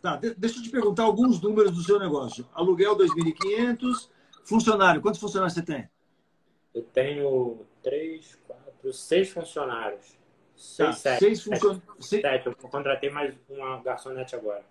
[0.00, 2.48] Tá, deixa eu te perguntar alguns números do seu negócio.
[2.54, 4.08] Aluguel 2.500,
[4.44, 5.88] funcionário, quantos funcionários você tem?
[6.74, 10.18] Eu tenho três, quatro, seis funcionários.
[10.56, 11.20] Seis, tá, sete.
[11.20, 11.84] Seis funcionários.
[12.00, 12.46] Sete.
[12.46, 14.64] Eu contratei mais uma garçonete agora.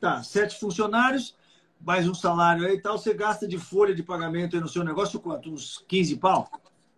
[0.00, 1.36] Tá, sete funcionários,
[1.80, 4.84] mais um salário aí e tal, você gasta de folha de pagamento aí no seu
[4.84, 5.50] negócio quanto?
[5.50, 6.50] Uns 15 pau?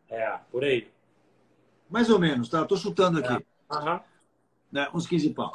[0.08, 0.90] É, por aí.
[1.88, 2.62] Mais ou menos, tá?
[2.62, 3.32] Estou chutando aqui.
[3.32, 3.74] É.
[3.74, 4.00] Uhum.
[4.72, 4.88] Né?
[4.92, 5.52] Uns 15 pau.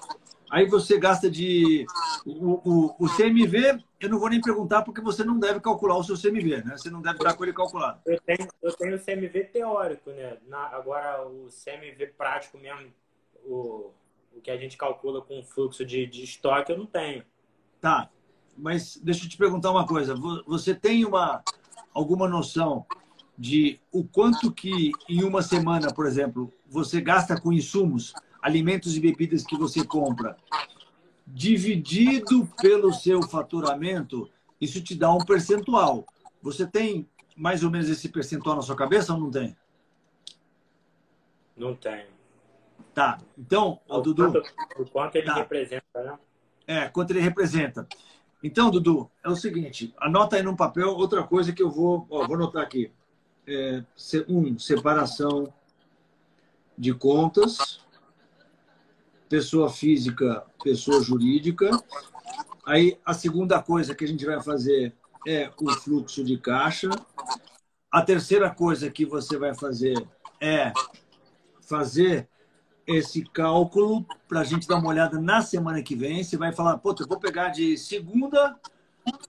[0.50, 1.86] Aí você gasta de.
[2.26, 6.04] O, o, o, CMV, eu não vou nem perguntar porque você não deve calcular o
[6.04, 6.78] seu CMV, né?
[6.78, 8.00] Você não deve estar com ele calculado.
[8.06, 10.38] Eu tenho, eu tenho o CMV teórico, né?
[10.48, 12.94] Na, agora, o CMV prático mesmo,
[13.44, 13.92] o,
[14.32, 17.24] o que a gente calcula com fluxo de, de estoque, eu não tenho.
[17.84, 18.10] Tá,
[18.58, 20.16] mas deixa eu te perguntar uma coisa.
[20.48, 21.44] Você tem uma
[21.94, 22.86] alguma noção
[23.38, 29.02] de o quanto que em uma semana, por exemplo, você gasta com insumos, alimentos e
[29.02, 30.38] bebidas que você compra,
[31.28, 36.06] dividido pelo seu faturamento, isso te dá um percentual.
[36.42, 39.58] Você tem mais ou menos esse percentual na sua cabeça ou não tem?
[41.58, 42.08] Não tenho.
[42.94, 43.18] Tá.
[43.38, 44.32] Então, o, Dudu.
[44.32, 45.34] Quanto, o quanto ele tá.
[45.34, 46.18] representa, né?
[46.66, 47.88] É, quanto ele representa.
[48.44, 52.28] Então, Dudu, é o seguinte, anota aí num papel outra coisa que eu vou, ó,
[52.28, 52.92] vou anotar aqui.
[53.48, 53.84] É,
[54.28, 55.54] um, separação
[56.78, 57.80] de contas,
[59.30, 61.70] pessoa física, pessoa jurídica.
[62.66, 64.94] Aí a segunda coisa que a gente vai fazer
[65.28, 66.90] é o fluxo de caixa.
[67.92, 69.96] A terceira coisa que você vai fazer
[70.42, 70.74] é
[71.62, 72.28] fazer
[72.86, 76.24] esse cálculo para a gente dar uma olhada na semana que vem.
[76.24, 78.60] Você vai falar, pô, eu vou pegar de segunda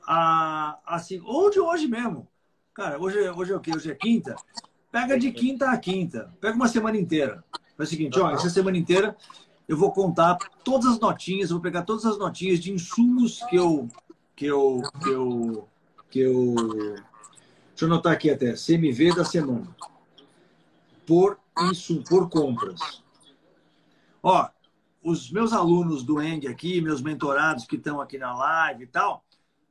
[0.07, 2.29] a, a ou de hoje mesmo.
[2.73, 3.73] Cara, hoje, hoje é o quê?
[3.75, 4.37] Hoje é quinta.
[4.90, 6.35] Pega de quinta a quinta.
[6.40, 7.45] Pega uma semana inteira.
[7.77, 9.17] Faz o seguinte, ó, essa semana inteira
[9.67, 13.88] eu vou contar todas as notinhas, vou pegar todas as notinhas de insumos que eu
[14.37, 15.69] que eu que eu
[16.11, 16.55] que eu
[17.75, 19.67] Deixa eu anotar aqui até, CMV da semana.
[21.05, 21.37] Por
[21.73, 23.03] isso, por compras.
[24.27, 24.49] Ó,
[25.03, 29.23] os meus alunos do ENG aqui, meus mentorados que estão aqui na live e tal,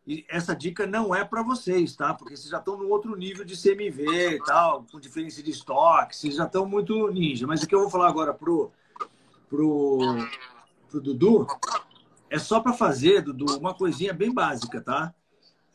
[0.05, 2.13] e essa dica não é para vocês, tá?
[2.13, 6.15] Porque vocês já estão no outro nível de CMV e tal, com diferença de estoque,
[6.15, 7.47] vocês já estão muito ninja.
[7.47, 8.71] Mas o que eu vou falar agora pro,
[9.49, 9.99] pro,
[10.87, 11.47] pro Dudu
[12.29, 15.15] é só para fazer, Dudu, uma coisinha bem básica, tá?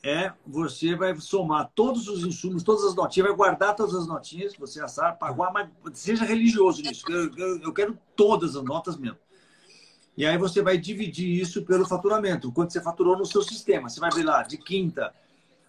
[0.02, 4.52] É você vai somar todos os insumos, todas as notinhas, vai guardar todas as notinhas
[4.52, 7.04] que você assar, pagar, mas seja religioso nisso.
[7.10, 9.18] Eu, eu, eu, quero todas as notas mesmo.
[10.16, 13.88] E aí você vai dividir isso pelo faturamento, quanto você faturou no seu sistema.
[13.88, 15.12] Você vai ver lá de quinta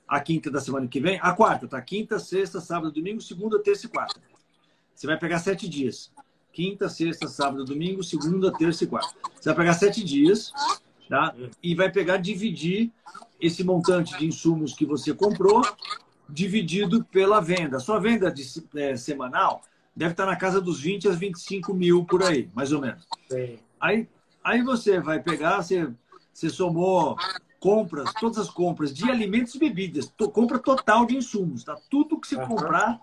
[0.08, 1.80] a quinta da semana que vem, a quarta, tá?
[1.80, 4.20] Quinta, sexta, sábado, domingo, segunda, terça e quarta.
[4.96, 6.12] Você vai pegar sete dias.
[6.52, 9.14] Quinta, sexta, sábado, domingo, segunda, terça e quarta.
[9.40, 10.52] Você vai pegar sete dias,
[11.08, 11.36] tá?
[11.62, 12.92] E vai pegar dividir
[13.40, 15.62] esse montante de insumos que você comprou
[16.28, 17.78] dividido pela venda.
[17.78, 18.44] A sua venda de,
[18.76, 19.64] é, semanal
[19.96, 23.08] deve estar na casa dos 20 a 25 mil por aí, mais ou menos.
[23.30, 23.58] Sim.
[23.80, 24.08] Aí,
[24.44, 25.90] aí você vai pegar, você,
[26.34, 27.18] você somou
[27.60, 31.78] compras, todas as compras de alimentos e bebidas, to, compra total de insumos, tá?
[31.90, 32.48] Tudo que você uhum.
[32.48, 33.02] comprar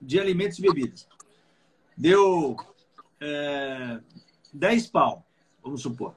[0.00, 1.08] de alimentos e bebidas.
[1.96, 2.56] Deu
[3.20, 4.00] é,
[4.52, 5.26] 10 pau,
[5.62, 6.14] vamos supor.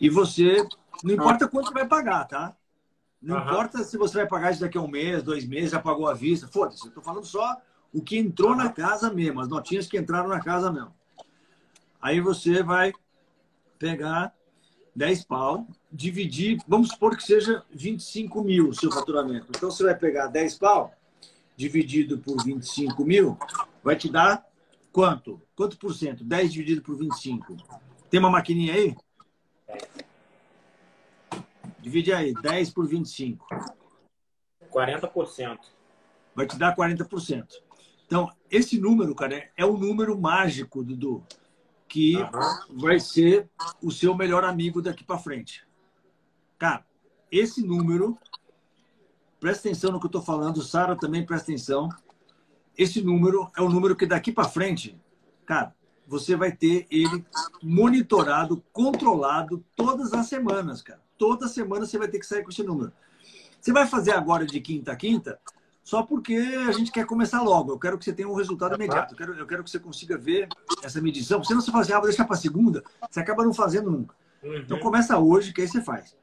[0.00, 0.66] E você,
[1.02, 2.56] não importa quanto vai pagar, tá?
[3.22, 3.42] Não uhum.
[3.42, 6.14] importa se você vai pagar isso daqui a um mês, dois meses, já pagou à
[6.14, 6.48] vista.
[6.48, 7.56] Foda-se, eu estou falando só
[7.92, 10.92] o que entrou na casa mesmo, as notinhas que entraram na casa mesmo.
[12.00, 12.92] Aí você vai
[13.78, 14.34] pegar
[14.96, 19.46] 10 pau, dividir, vamos supor que seja 25 mil o seu faturamento.
[19.50, 20.92] Então você vai pegar 10 pau,
[21.56, 23.38] dividido por 25 mil,
[23.84, 24.44] vai te dar
[24.90, 25.40] quanto?
[25.54, 26.24] Quanto por cento?
[26.24, 27.56] 10 dividido por 25.
[28.10, 28.96] Tem uma maquininha aí?
[31.82, 33.44] Divide aí, 10 por 25.
[34.72, 35.58] 40%.
[36.32, 37.44] Vai te dar 40%.
[38.06, 41.26] Então, esse número, cara, é o número mágico, Dudu,
[41.88, 42.78] que uhum.
[42.78, 43.50] vai ser
[43.82, 45.66] o seu melhor amigo daqui para frente.
[46.56, 46.86] Cara,
[47.32, 48.16] esse número,
[49.40, 51.88] presta atenção no que eu estou falando, Sara também presta atenção.
[52.78, 54.96] Esse número é o número que daqui para frente,
[55.44, 55.74] cara,
[56.06, 57.24] você vai ter ele
[57.60, 62.64] monitorado, controlado todas as semanas, cara toda semana você vai ter que sair com esse
[62.64, 62.92] número.
[63.60, 65.38] Você vai fazer agora de quinta a quinta
[65.84, 67.70] só porque a gente quer começar logo.
[67.70, 69.14] Eu quero que você tenha um resultado imediato.
[69.14, 70.48] Eu quero, eu quero que você consiga ver
[70.82, 71.44] essa medição.
[71.44, 74.16] Se não você fala assim, ah, vou deixar para segunda, você acaba não fazendo nunca.
[74.42, 74.56] Uhum.
[74.56, 76.16] Então começa hoje, que aí você faz.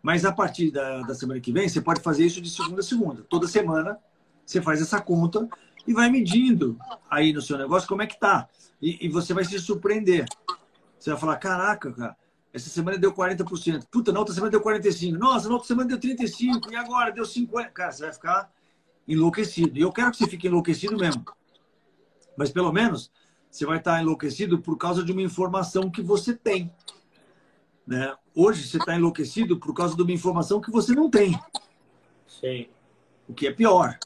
[0.00, 2.84] Mas a partir da, da semana que vem, você pode fazer isso de segunda a
[2.84, 3.22] segunda.
[3.28, 3.98] Toda semana
[4.46, 5.46] você faz essa conta
[5.86, 6.78] e vai medindo
[7.10, 8.48] aí no seu negócio como é que tá.
[8.80, 10.24] E, e você vai se surpreender.
[10.98, 12.16] Você vai falar, caraca, cara,
[12.58, 13.86] essa semana deu 40%.
[13.90, 15.12] Puta, na outra semana deu 45%.
[15.16, 16.70] Nossa, na outra semana deu 35%.
[16.70, 17.72] E agora deu 50%.
[17.72, 18.52] Cara, você vai ficar
[19.06, 19.78] enlouquecido.
[19.78, 21.24] E eu quero que você fique enlouquecido mesmo.
[22.36, 23.10] Mas pelo menos
[23.50, 26.72] você vai estar enlouquecido por causa de uma informação que você tem.
[27.86, 28.14] Né?
[28.34, 31.40] Hoje você está enlouquecido por causa de uma informação que você não tem.
[32.26, 32.68] Sim.
[33.26, 33.98] O que é pior.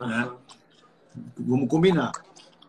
[0.00, 0.08] Uhum.
[0.08, 0.32] Né?
[1.38, 2.12] Vamos combinar.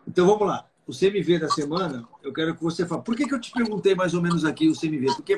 [0.06, 3.02] Então vamos lá o CMV da semana, eu quero que você fale.
[3.02, 5.06] Por que, que eu te perguntei mais ou menos aqui o CMV?
[5.16, 5.36] Porque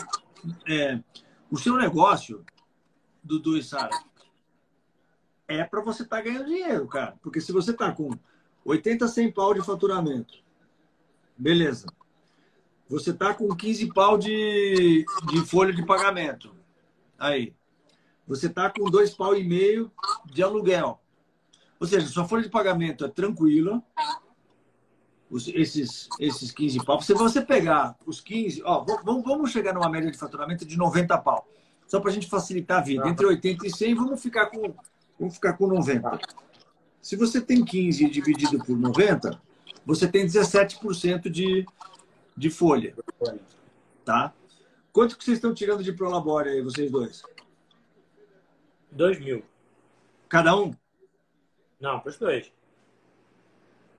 [0.69, 1.01] é,
[1.49, 2.45] o seu negócio,
[3.23, 3.97] Dudu e Sara,
[5.47, 7.15] é para você estar tá ganhando dinheiro, cara.
[7.23, 8.11] Porque se você está com
[8.65, 10.43] 80, 100 pau de faturamento,
[11.39, 11.87] beleza.
[12.89, 16.53] Você está com 15 pau de, de folha de pagamento.
[17.17, 17.55] Aí.
[18.27, 19.93] Você está com dois pau e meio
[20.25, 21.01] de aluguel.
[21.79, 23.83] Ou seja, sua folha de pagamento é tranquila,
[25.31, 27.01] os, esses, esses 15 pau.
[27.01, 31.17] Se você pegar os 15, ó, vamos, vamos chegar numa média de faturamento de 90
[31.19, 31.49] pau.
[31.87, 33.09] Só para a gente facilitar a vida.
[33.09, 34.75] Entre 80 e 100, vamos ficar com,
[35.19, 36.19] vamos ficar com 90.
[37.01, 39.41] Se você tem 15 dividido por 90,
[39.85, 41.67] você tem 17% de,
[42.37, 42.95] de folha.
[44.05, 44.33] Tá?
[44.93, 47.23] Quanto que vocês estão tirando de Prolabore aí, vocês dois?
[48.93, 49.45] 2 mil.
[50.29, 50.75] Cada um?
[51.81, 52.51] Não, para os dois.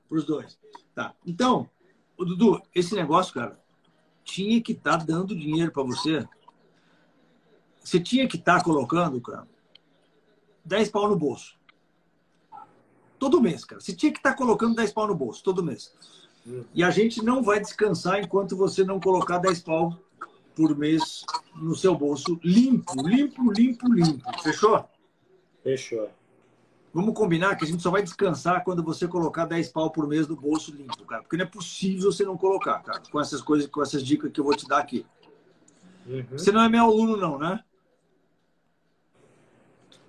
[0.07, 0.57] Para os dois.
[0.93, 1.13] Tá.
[1.25, 1.69] Então,
[2.17, 3.59] o Dudu, esse negócio, cara,
[4.23, 6.27] tinha que estar tá dando dinheiro para você.
[7.83, 9.47] Você tinha que estar tá colocando, cara,
[10.63, 11.55] 10 pau no bolso.
[13.19, 13.79] Todo mês, cara.
[13.79, 15.93] Você tinha que estar tá colocando 10 pau no bolso, todo mês.
[16.73, 19.99] E a gente não vai descansar enquanto você não colocar 10 pau
[20.55, 24.41] por mês no seu bolso limpo, limpo, limpo, limpo.
[24.41, 24.87] Fechou?
[25.63, 26.09] Fechou.
[26.95, 30.29] Vamos combinar que a gente só vai descansar quando você colocar 10 pau por mês
[30.29, 31.21] no bolso limpo, cara.
[31.21, 34.39] Porque não é possível você não colocar, cara, com essas coisas, com essas dicas que
[34.39, 35.05] eu vou te dar aqui.
[36.07, 36.25] Uhum.
[36.31, 37.61] Você não é meu aluno, não, né?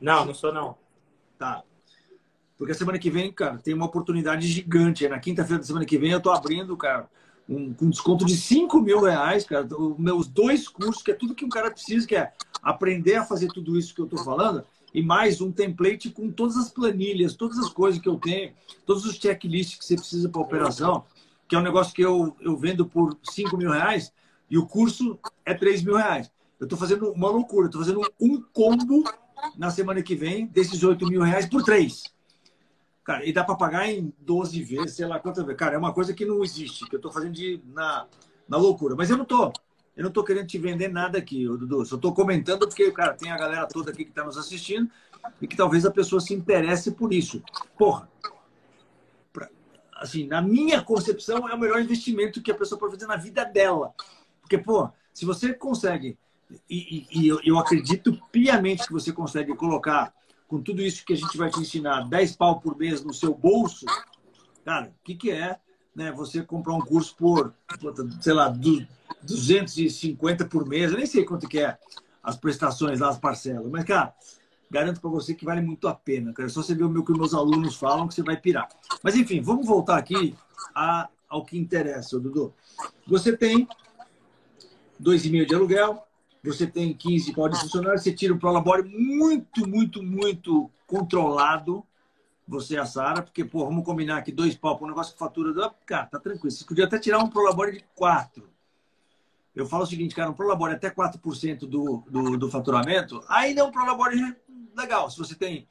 [0.00, 0.78] Não, não sou, não.
[1.36, 1.64] Tá.
[2.56, 5.08] Porque semana que vem, cara, tem uma oportunidade gigante.
[5.08, 7.10] Na quinta-feira da semana que vem eu tô abrindo, cara,
[7.48, 9.66] um, com desconto de 5 mil reais, cara.
[9.76, 13.24] Os meus dois cursos, que é tudo que um cara precisa, que é aprender a
[13.24, 14.64] fazer tudo isso que eu tô falando
[14.96, 18.54] e mais um template com todas as planilhas, todas as coisas que eu tenho,
[18.86, 21.04] todos os checklists que você precisa para operação,
[21.46, 24.10] que é um negócio que eu, eu vendo por 5 mil reais
[24.48, 26.30] e o curso é 3 mil reais.
[26.58, 29.04] Eu estou fazendo uma loucura, estou fazendo um combo
[29.58, 32.04] na semana que vem desses 8 mil reais por três.
[33.04, 35.58] Cara, e dá para pagar em 12 vezes, sei lá quantas vezes.
[35.58, 38.06] Cara, é uma coisa que não existe, que eu estou fazendo de, na,
[38.48, 38.96] na loucura.
[38.96, 39.52] Mas eu não tô.
[39.96, 41.84] Eu não estou querendo te vender nada aqui, Dudu.
[41.86, 44.90] Só estou comentando porque, cara, tem a galera toda aqui que está nos assistindo
[45.40, 47.42] e que talvez a pessoa se interesse por isso.
[47.78, 48.06] Porra,
[49.32, 49.48] pra,
[49.94, 53.42] assim, na minha concepção, é o melhor investimento que a pessoa pode fazer na vida
[53.42, 53.94] dela.
[54.42, 56.18] Porque, pô, se você consegue,
[56.68, 60.12] e, e, e eu, eu acredito piamente que você consegue colocar
[60.46, 63.34] com tudo isso que a gente vai te ensinar, 10 pau por mês no seu
[63.34, 63.86] bolso,
[64.62, 65.58] cara, o que, que é
[65.96, 67.54] né, você comprar um curso por,
[68.20, 68.48] sei lá,
[69.22, 71.78] 250 por mês, eu nem sei quanto que é
[72.22, 74.12] as prestações as parcelas, mas, cara,
[74.70, 76.48] garanto para você que vale muito a pena, cara.
[76.48, 78.68] É só você ver o que meus alunos falam que você vai pirar.
[79.02, 80.34] Mas, enfim, vamos voltar aqui
[80.74, 82.52] a, ao que interessa, Dudu.
[83.06, 83.66] Você tem
[85.00, 86.02] 2,5 de aluguel,
[86.44, 91.84] você tem 15 pau de funcionário, você tira um prolabore muito, muito, muito controlado,
[92.46, 95.18] você e a Sara, porque, pô, vamos combinar aqui dois pau para um negócio que
[95.18, 95.52] fatura.
[95.52, 95.70] Do...
[95.84, 96.50] Cara, tá tranquilo.
[96.50, 98.48] Você podia até tirar um prolabore de 4.
[99.54, 103.64] Eu falo o seguinte, cara, um prolabore até 4% do, do, do faturamento, ainda é
[103.64, 104.36] um prolabore
[104.76, 105.10] legal.
[105.10, 105.66] Se você tem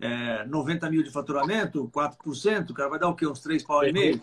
[0.00, 3.26] é, 90 mil de faturamento, 4%, cara, vai dar o quê?
[3.26, 4.20] Uns 3 pau e meio?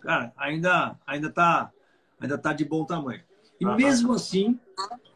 [0.00, 1.70] Cara, ainda, ainda, tá,
[2.20, 3.22] ainda tá de bom tamanho.
[3.60, 4.58] E mesmo assim,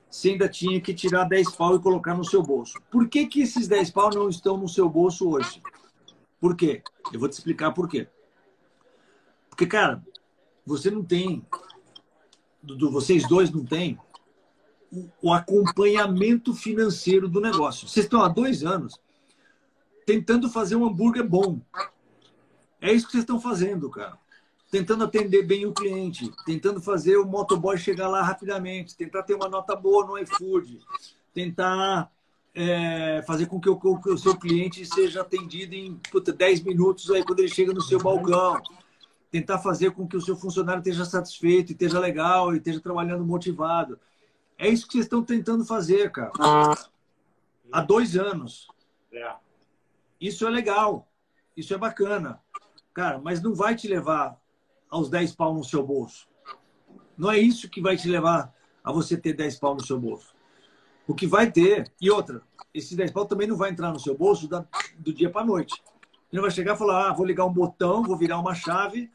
[0.09, 2.81] você ainda tinha que tirar 10 pau e colocar no seu bolso.
[2.91, 5.61] Por que, que esses 10 pau não estão no seu bolso hoje?
[6.41, 6.83] Por quê?
[7.13, 8.09] Eu vou te explicar por quê.
[9.49, 10.05] Porque, cara,
[10.65, 11.47] você não tem,
[12.63, 13.99] do, vocês dois não têm,
[15.23, 17.89] o acompanhamento financeiro do negócio.
[17.89, 19.01] Vocês estão há dois anos
[20.05, 21.61] tentando fazer um hambúrguer bom.
[22.81, 24.17] É isso que vocês estão fazendo, cara.
[24.71, 29.49] Tentando atender bem o cliente, tentando fazer o motoboy chegar lá rapidamente, tentar ter uma
[29.49, 30.81] nota boa no iFood,
[31.33, 32.11] tentar
[32.57, 37.11] é, fazer com que o, que o, seu cliente seja atendido em puta, 10 minutos
[37.11, 38.63] aí quando ele chega no seu balcão.
[39.31, 44.01] Tentar fazer com que o seu funcionário esteja satisfeito, esteja legal, e esteja trabalhando motivado.
[44.57, 46.33] É isso que vocês estão tentando fazer, cara.
[47.71, 48.69] Há dois anos.
[49.13, 49.35] É.
[50.19, 51.07] Isso é legal.
[51.55, 52.41] Isso é bacana.
[52.95, 54.41] Cara, mas não vai te levar
[54.89, 56.27] aos 10 pau no seu bolso.
[57.19, 60.36] Não é isso que vai te levar a você ter 10 pau no seu bolso.
[61.07, 62.43] O que vai ter, e outra,
[62.75, 64.65] esses 10 pau também não vai entrar no seu bolso da,
[64.99, 65.75] do dia para noite.
[66.33, 69.11] Ele vai chegar e falar: ah, vou ligar um botão, vou virar uma chave,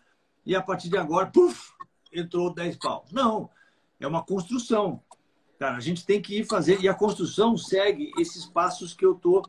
[0.46, 1.72] e a partir de agora, puf,
[2.12, 3.06] entrou 10 pau.
[3.12, 3.50] Não,
[4.00, 5.02] é uma construção.
[5.60, 9.14] Cara, a gente tem que ir fazer, e a construção segue esses passos que eu
[9.14, 9.44] estou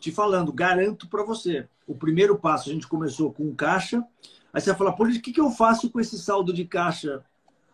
[0.00, 1.68] te falando, garanto para você.
[1.86, 4.04] O primeiro passo, a gente começou com caixa,
[4.52, 7.24] aí você vai falar, por o que, que eu faço com esse saldo de caixa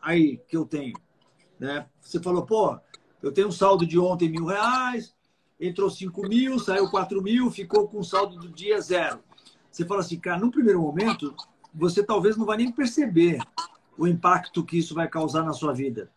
[0.00, 0.94] aí que eu tenho?
[1.58, 1.86] Né?
[2.00, 2.78] Você falou, pô,
[3.24, 5.14] eu tenho um saldo de ontem mil reais,
[5.58, 9.20] entrou cinco mil, saiu quatro mil, ficou com saldo do dia zero.
[9.70, 11.34] Você fala assim, cara, no primeiro momento,
[11.74, 13.38] você talvez não vai nem perceber
[13.96, 16.10] o impacto que isso vai causar na sua vida.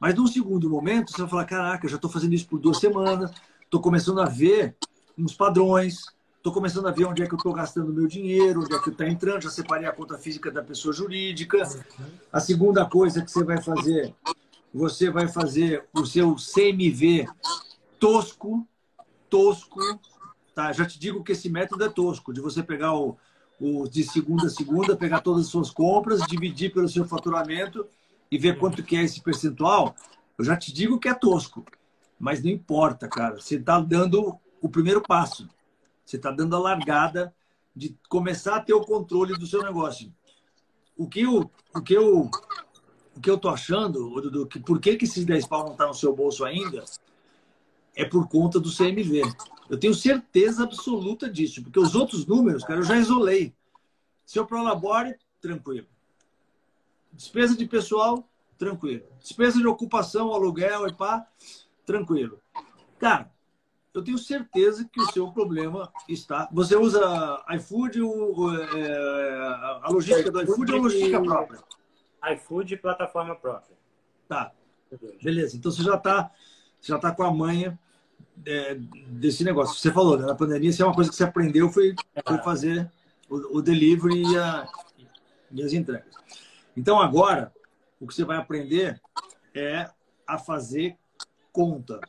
[0.00, 3.30] Mas num segundo momento, você vai falar: caraca, já estou fazendo isso por duas semanas,
[3.62, 4.74] estou começando a ver
[5.16, 6.06] uns padrões,
[6.38, 8.88] estou começando a ver onde é que eu estou gastando meu dinheiro, onde é que
[8.88, 11.62] está entrando, já separei a conta física da pessoa jurídica.
[12.32, 14.14] A segunda coisa que você vai fazer,
[14.72, 17.26] você vai fazer o seu CMV
[17.98, 18.66] tosco,
[19.28, 19.80] tosco,
[20.54, 20.72] tá?
[20.72, 23.16] Já te digo que esse método é tosco, de você pegar o,
[23.60, 27.86] o de segunda a segunda, pegar todas as suas compras, dividir pelo seu faturamento
[28.30, 29.94] e ver quanto que é esse percentual,
[30.38, 31.64] eu já te digo que é tosco.
[32.18, 33.38] Mas não importa, cara.
[33.38, 35.48] Você está dando o primeiro passo.
[36.04, 37.34] Você está dando a largada
[37.74, 40.12] de começar a ter o controle do seu negócio.
[40.96, 42.30] O que eu, o que eu,
[43.16, 45.86] o que eu tô achando, Dudu, que por que, que esses 10 pau não tá
[45.86, 46.84] no seu bolso ainda,
[47.94, 49.22] é por conta do CMV.
[49.68, 53.54] Eu tenho certeza absoluta disso, porque os outros números, cara, eu já isolei.
[54.24, 55.86] Seu Prolabore, tranquilo.
[57.12, 59.02] Despesa de pessoal, tranquilo.
[59.20, 61.26] Despesa de ocupação, aluguel e pá,
[61.84, 62.40] tranquilo.
[62.98, 63.30] Cara,
[63.92, 66.48] eu tenho certeza que o seu problema está.
[66.52, 69.38] Você usa iFood, o, é,
[69.82, 71.60] a logística do iFood ou a logística própria?
[72.32, 73.76] iFood e plataforma própria.
[74.28, 74.52] Tá.
[75.22, 75.56] Beleza.
[75.56, 76.30] Então você já está
[76.80, 77.78] já tá com a manha
[78.44, 79.76] é, desse negócio.
[79.76, 80.26] Você falou, né?
[80.26, 81.94] na pandemia, se é uma coisa que você aprendeu, foi,
[82.26, 82.90] foi fazer
[83.28, 84.66] o, o delivery e, a,
[85.52, 86.12] e as entregas.
[86.76, 87.52] Então, agora,
[88.00, 89.00] o que você vai aprender
[89.54, 89.88] é
[90.26, 90.96] a fazer
[91.52, 92.00] conta.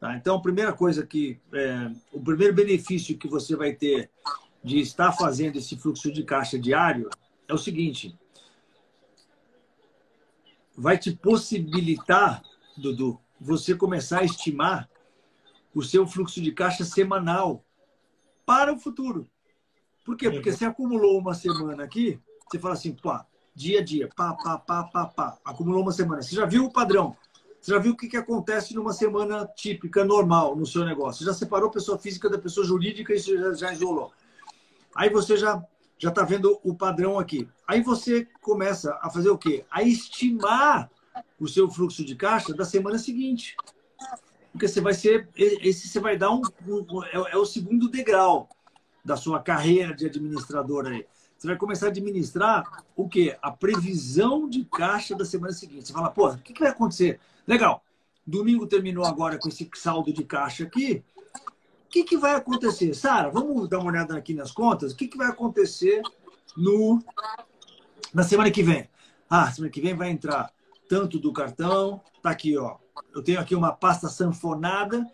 [0.00, 0.16] Tá?
[0.16, 1.38] Então, a primeira coisa que.
[1.52, 4.10] É, o primeiro benefício que você vai ter
[4.62, 7.08] de estar fazendo esse fluxo de caixa diário
[7.46, 8.16] é o seguinte:
[10.78, 12.40] vai te possibilitar,
[12.76, 14.88] Dudu, você começar a estimar
[15.74, 17.64] o seu fluxo de caixa semanal
[18.46, 19.28] para o futuro.
[20.04, 20.30] Por quê?
[20.30, 24.56] Porque você acumulou uma semana aqui, você fala assim, pá, dia a dia, pá, pá,
[24.56, 26.22] pá, pá, pá, acumulou uma semana.
[26.22, 27.16] Você já viu o padrão?
[27.60, 31.18] Você já viu o que, que acontece numa semana típica, normal, no seu negócio?
[31.18, 34.12] Você já separou pessoa física da pessoa jurídica e já, já isolou.
[34.94, 35.60] Aí você já
[35.98, 37.48] já está vendo o padrão aqui.
[37.66, 39.64] Aí você começa a fazer o quê?
[39.70, 40.90] A estimar
[41.38, 43.56] o seu fluxo de caixa da semana seguinte.
[44.52, 48.48] Porque você vai ser, esse você vai dar um, um é, é, o segundo degrau
[49.04, 51.06] da sua carreira de administrador aí.
[51.36, 53.36] Você vai começar a administrar o quê?
[53.40, 55.86] A previsão de caixa da semana seguinte.
[55.86, 57.20] Você fala, pô, o que, que vai acontecer?
[57.46, 57.84] Legal,
[58.26, 61.04] domingo terminou agora com esse saldo de caixa aqui.
[61.88, 62.92] O que, que vai acontecer?
[62.92, 64.92] Sara, vamos dar uma olhada aqui nas contas.
[64.92, 66.02] O que, que vai acontecer
[66.54, 67.02] no,
[68.12, 68.86] na semana que vem?
[69.28, 70.52] Ah, semana que vem vai entrar
[70.86, 72.02] tanto do cartão.
[72.22, 72.76] Tá aqui, ó.
[73.14, 75.10] Eu tenho aqui uma pasta sanfonada,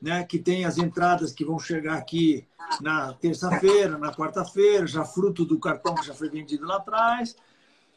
[0.00, 0.22] né?
[0.24, 2.46] Que tem as entradas que vão chegar aqui
[2.82, 7.34] na terça-feira, na quarta-feira, já fruto do cartão que já foi vendido lá atrás.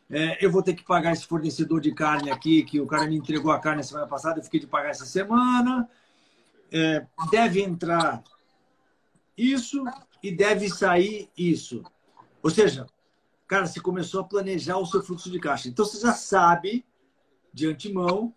[0.09, 3.17] É, eu vou ter que pagar esse fornecedor de carne aqui, que o cara me
[3.17, 5.89] entregou a carne semana passada, eu fiquei de pagar essa semana
[6.73, 8.23] é, deve entrar
[9.37, 9.83] isso
[10.23, 11.83] e deve sair isso.
[12.41, 12.87] Ou seja,
[13.47, 15.69] cara, você começou a planejar o seu fluxo de caixa.
[15.69, 16.83] Então você já sabe
[17.53, 18.33] de antemão,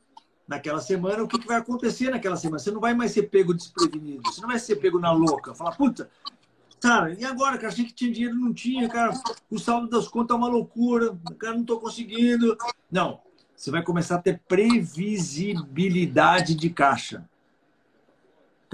[0.47, 2.59] naquela semana, o que, vai acontecer naquela semana.
[2.59, 4.23] Você não vai mais ser pego desprevenido.
[4.27, 5.55] Você não vai ser pego na louca.
[5.55, 6.11] Falar, puta,
[6.81, 7.69] cara, e agora, cara?
[7.69, 9.19] Achei que tinha dinheiro, não tinha, cara.
[9.51, 12.57] O saldo das contas é uma loucura, cara, não estou conseguindo.
[12.91, 13.21] Não.
[13.57, 17.27] Você vai começar a ter previsibilidade de caixa.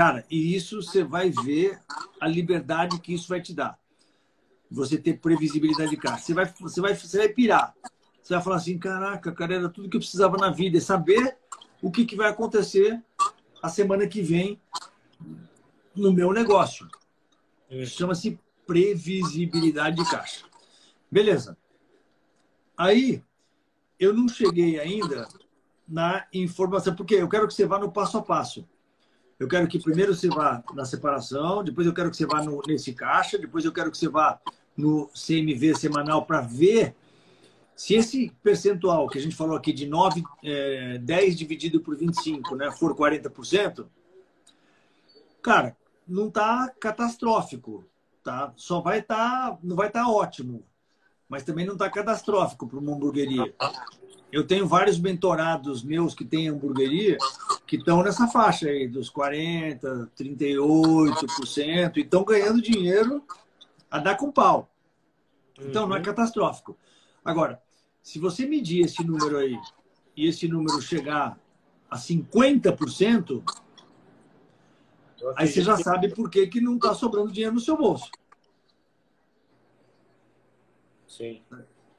[0.03, 1.81] Cara, e isso você vai ver
[2.21, 3.79] a liberdade que isso vai te dar.
[4.69, 6.25] Você ter previsibilidade de caixa.
[6.25, 7.73] Você vai, você vai, você vai pirar.
[8.21, 10.77] Você vai falar assim: caraca, cara, era tudo que eu precisava na vida.
[10.77, 11.39] É saber
[11.81, 13.01] o que, que vai acontecer
[13.63, 14.61] a semana que vem
[15.95, 16.89] no meu negócio.
[17.87, 20.45] Chama-se previsibilidade de caixa.
[21.09, 21.57] Beleza.
[22.77, 23.23] Aí,
[24.01, 25.29] eu não cheguei ainda
[25.87, 28.67] na informação, porque eu quero que você vá no passo a passo.
[29.43, 32.63] Eu quero que primeiro você vá na separação, depois eu quero que você vá no,
[32.65, 34.41] nesse caixa, depois eu quero que você vá
[34.77, 36.95] no CMV semanal para ver
[37.75, 42.55] se esse percentual que a gente falou aqui de 9, é, 10 dividido por 25
[42.55, 43.85] né, for 40%,
[45.43, 45.77] cara,
[46.07, 47.85] não está catastrófico.
[48.23, 48.53] Tá?
[48.55, 50.65] Só vai estar, tá, não vai estar tá ótimo,
[51.29, 53.53] mas também não está catastrófico para uma hamburgueria.
[54.33, 57.19] Eu tenho vários mentorados meus que têm hamburgueria
[57.67, 63.23] que estão nessa faixa aí, dos 40%, 38%, e estão ganhando dinheiro
[63.91, 64.71] a dar com pau.
[65.61, 65.91] Então, uhum.
[65.91, 66.05] não é uhum.
[66.07, 66.79] catastrófico.
[67.23, 67.63] Agora,
[68.03, 69.59] se você medir esse número aí
[70.17, 71.39] e esse número chegar
[71.91, 73.43] a 50%,
[75.37, 78.11] aí você já sabe por que, que não está sobrando dinheiro no seu bolso.
[81.07, 81.43] Sim.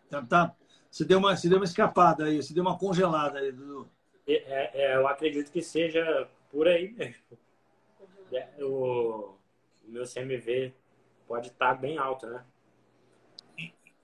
[0.10, 0.56] Tá, tá,
[0.94, 3.90] você, deu uma, você deu uma escapada aí, você deu uma congelada aí, Dudu.
[4.28, 7.24] É, é, é, eu acredito que seja por aí mesmo.
[8.32, 9.34] É, o,
[9.84, 10.72] o meu CMV
[11.28, 12.44] pode estar bem alto, né?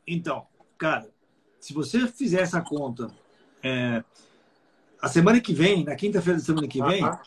[0.08, 0.48] Então,
[0.80, 1.08] cara,
[1.60, 3.12] se você fizer essa conta,
[3.62, 4.04] é,
[5.00, 7.20] a semana que vem, na quinta-feira da semana que vem, uh -huh.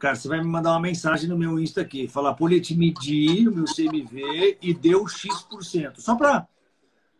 [0.00, 3.54] cara, você vai me mandar uma mensagem no meu Insta aqui, falar, Polite, medi o
[3.54, 6.00] meu CMV e deu X%.
[6.00, 6.48] Só para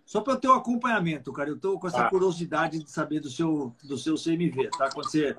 [0.05, 1.49] só para ter o um acompanhamento, cara.
[1.49, 2.11] Eu estou com essa ah.
[2.11, 4.91] curiosidade de saber do seu, do seu CMV, tá?
[4.93, 5.37] Quando você,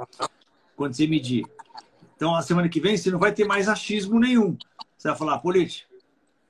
[0.76, 1.45] quando você medir.
[2.16, 4.57] Então, a semana que vem, você não vai ter mais achismo nenhum.
[4.97, 5.88] Você vai falar, Polite,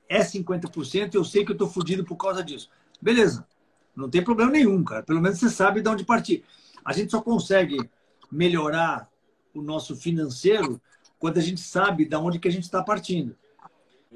[0.08, 2.70] é 50% eu sei que eu estou fudido por causa disso.
[3.00, 3.46] Beleza.
[3.94, 5.02] Não tem problema nenhum, cara.
[5.02, 6.44] Pelo menos você sabe de onde partir.
[6.84, 7.78] A gente só consegue
[8.30, 9.10] melhorar
[9.54, 10.80] o nosso financeiro
[11.18, 13.36] quando a gente sabe de onde que a gente está partindo.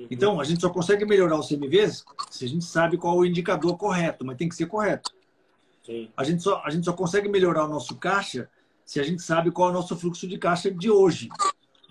[0.00, 0.06] Uhum.
[0.10, 3.24] Então, a gente só consegue melhorar os CMVs se a gente sabe qual é o
[3.24, 5.12] indicador correto, mas tem que ser correto.
[5.84, 6.10] Sim.
[6.16, 8.48] A, gente só, a gente só consegue melhorar o nosso caixa
[8.84, 11.28] se a gente sabe qual é o nosso fluxo de caixa de hoje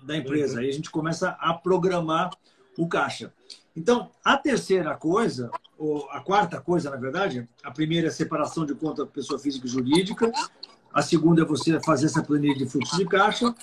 [0.02, 0.54] da empresa.
[0.54, 0.60] Uhum.
[0.60, 2.30] Aí a gente começa a programar
[2.76, 3.32] o caixa.
[3.76, 8.66] Então, a terceira coisa, ou a quarta coisa, na verdade, a primeira é a separação
[8.66, 10.32] de conta pessoa física e jurídica,
[10.92, 13.54] a segunda é você fazer essa planilha de fluxo de caixa,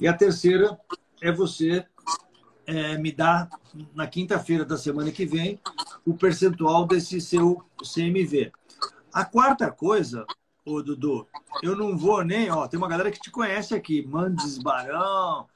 [0.00, 0.78] e a terceira
[1.20, 1.86] é você
[2.68, 3.48] é, me dar
[3.94, 5.58] na quinta-feira da semana que vem
[6.04, 8.52] o percentual desse seu CMV.
[9.10, 10.26] A quarta coisa,
[10.66, 11.26] ô Dudu,
[11.62, 15.48] eu não vou nem, ó, tem uma galera que te conhece aqui, Mandes Barão,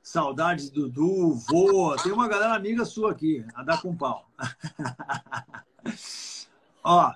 [0.00, 4.30] Saudades Dudu, Voa, tem uma galera amiga sua aqui, a dar com pau.
[6.84, 7.12] ó,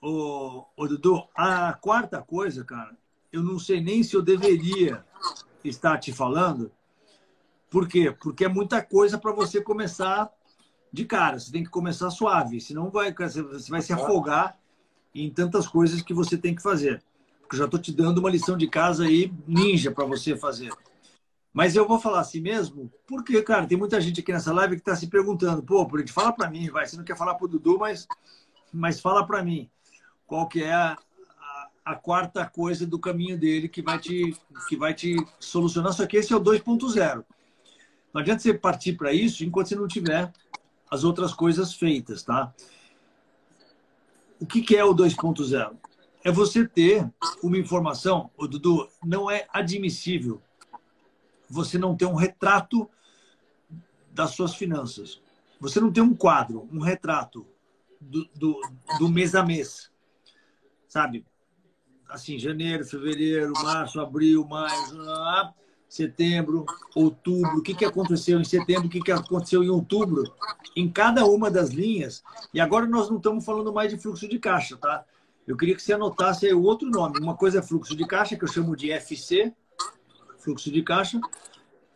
[0.00, 2.96] ô, ô Dudu, a quarta coisa, cara,
[3.32, 5.04] eu não sei nem se eu deveria
[5.64, 6.70] estar te falando,
[7.70, 8.14] Por quê?
[8.20, 10.30] Porque é muita coisa para você começar
[10.92, 11.38] de cara.
[11.38, 14.58] Você tem que começar suave, senão vai, você vai se afogar
[15.14, 17.02] em tantas coisas que você tem que fazer.
[17.40, 20.72] Porque eu já estou te dando uma lição de casa aí ninja para você fazer.
[21.52, 24.82] Mas eu vou falar assim mesmo, porque, cara, tem muita gente aqui nessa live que
[24.82, 27.48] está se perguntando, pô, por fala para mim, vai, você não quer falar para o
[27.48, 28.06] Dudu, mas,
[28.70, 29.70] mas fala para mim
[30.26, 30.98] qual que é a,
[31.40, 34.36] a, a, quarta coisa do caminho dele que vai te,
[34.68, 35.94] que vai te solucionar.
[35.94, 37.24] Só que esse é o 2.0.
[38.16, 40.32] Não adianta você partir para isso enquanto você não tiver
[40.90, 42.50] as outras coisas feitas, tá?
[44.40, 45.76] O que, que é o 2.0?
[46.24, 47.12] É você ter
[47.42, 50.40] uma informação, o Dudu, não é admissível
[51.46, 52.88] você não ter um retrato
[54.14, 55.20] das suas finanças.
[55.60, 57.46] Você não tem um quadro, um retrato
[58.00, 58.58] do, do,
[58.98, 59.92] do mês a mês.
[60.88, 61.22] Sabe?
[62.08, 64.96] Assim, janeiro, fevereiro, março, abril, maio,
[65.88, 67.58] setembro, outubro.
[67.58, 68.86] O que, que aconteceu em setembro?
[68.86, 70.24] O que, que aconteceu em outubro?
[70.74, 72.22] Em cada uma das linhas.
[72.52, 75.04] E agora nós não estamos falando mais de fluxo de caixa, tá?
[75.46, 77.20] Eu queria que você anotasse outro nome.
[77.20, 79.52] Uma coisa é fluxo de caixa, que eu chamo de FC,
[80.38, 81.20] fluxo de caixa.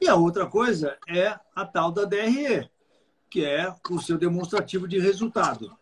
[0.01, 2.71] E a outra coisa é a tal da DRE,
[3.29, 5.77] que é o seu demonstrativo de resultado.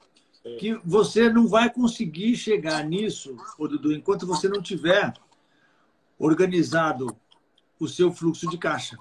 [0.59, 5.13] Que você não vai conseguir chegar nisso, Dudu, enquanto você não tiver
[6.19, 7.15] organizado
[7.79, 8.97] o seu fluxo de caixa.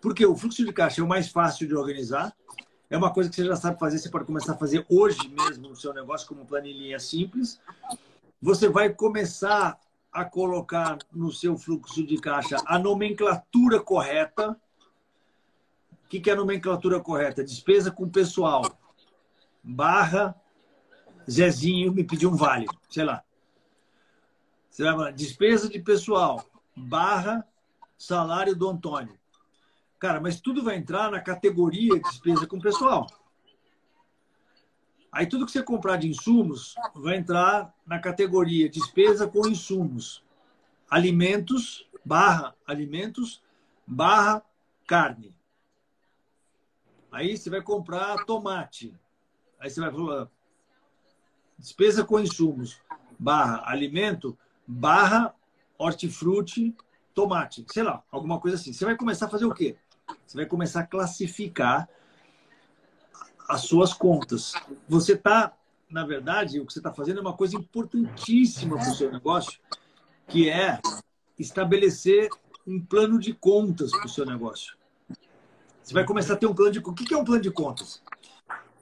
[0.00, 2.36] Porque o fluxo de caixa é o mais fácil de organizar,
[2.90, 5.68] é uma coisa que você já sabe fazer, você pode começar a fazer hoje mesmo
[5.68, 7.60] no seu negócio como planilha simples.
[8.40, 9.80] Você vai começar
[10.12, 14.56] a colocar no seu fluxo de caixa a nomenclatura correta.
[16.04, 17.42] O que é a nomenclatura correta?
[17.42, 18.78] Despesa com pessoal.
[19.62, 20.36] Barra
[21.28, 23.24] Zezinho me pediu um vale, sei lá.
[24.70, 26.44] Você vai falar, despesa de pessoal,
[26.76, 27.46] barra
[27.96, 29.18] salário do Antônio.
[29.98, 33.06] Cara, mas tudo vai entrar na categoria despesa com pessoal.
[35.10, 40.24] Aí tudo que você comprar de insumos vai entrar na categoria despesa com insumos.
[40.90, 43.40] Alimentos, barra alimentos,
[43.86, 44.42] barra
[44.86, 45.34] carne.
[47.12, 48.92] Aí você vai comprar tomate.
[49.60, 50.28] Aí você vai falar
[51.56, 52.80] despesa com insumos,
[53.18, 54.36] barra alimento,
[54.66, 55.32] barra
[55.78, 56.76] hortifruti,
[57.14, 57.64] tomate.
[57.72, 58.72] Sei lá, alguma coisa assim.
[58.72, 59.76] Você vai começar a fazer o quê?
[60.26, 61.88] Você vai começar a classificar
[63.48, 64.52] as suas contas.
[64.88, 65.56] Você está,
[65.90, 69.60] na verdade, o que você está fazendo é uma coisa importantíssima para o seu negócio,
[70.26, 70.80] que é
[71.38, 72.28] estabelecer
[72.66, 74.76] um plano de contas para o seu negócio.
[75.82, 78.02] Você vai começar a ter um plano de O que é um plano de contas?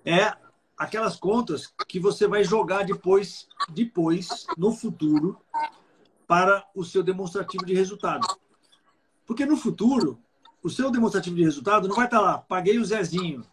[0.04, 0.32] É
[0.76, 5.40] aquelas contas que você vai jogar depois, depois no futuro,
[6.26, 8.26] para o seu demonstrativo de resultado.
[9.26, 10.18] Porque no futuro,
[10.62, 13.44] o seu demonstrativo de resultado não vai estar lá, paguei o Zezinho,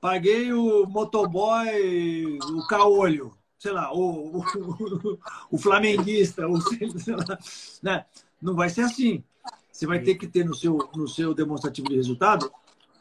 [0.00, 5.18] paguei o motoboy, o caolho, sei lá, o, o,
[5.50, 6.60] o flamenguista, o,
[6.98, 7.38] sei lá,
[7.82, 8.06] né?
[8.40, 9.24] Não vai ser assim.
[9.72, 12.50] Você vai ter que ter no seu, no seu demonstrativo de resultado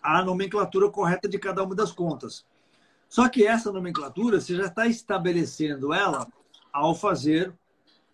[0.02, 2.46] a nomenclatura correta de cada uma das contas.
[3.10, 6.28] Só que essa nomenclatura você já está estabelecendo ela
[6.72, 7.54] ao fazer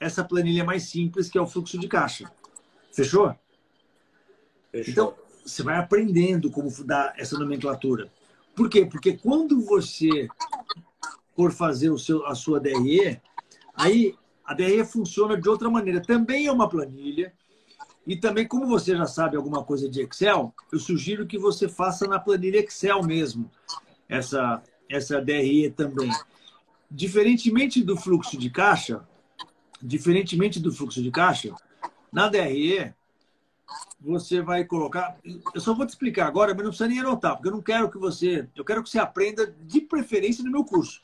[0.02, 2.30] essa planilha mais simples, que é o fluxo de caixa.
[2.91, 3.36] Fechou?
[4.72, 4.91] Fechou.
[4.91, 8.12] Então, você vai aprendendo como dar essa nomenclatura.
[8.56, 8.84] Por quê?
[8.84, 10.28] Porque quando você
[11.36, 13.22] for fazer o seu, a sua DRE,
[13.76, 16.02] aí a DRE funciona de outra maneira.
[16.02, 17.32] Também é uma planilha.
[18.06, 22.08] E também, como você já sabe alguma coisa de Excel, eu sugiro que você faça
[22.08, 23.52] na planilha Excel mesmo,
[24.10, 26.10] essa, essa DRE também.
[26.89, 29.08] Diferentemente do fluxo de caixa,
[29.82, 31.53] diferentemente do fluxo de caixa,
[32.11, 32.93] na DRE,
[33.99, 35.17] você vai colocar.
[35.53, 37.89] Eu só vou te explicar agora, mas não precisa nem anotar, porque eu não quero
[37.89, 38.47] que você.
[38.55, 41.01] Eu quero que você aprenda de preferência no meu curso.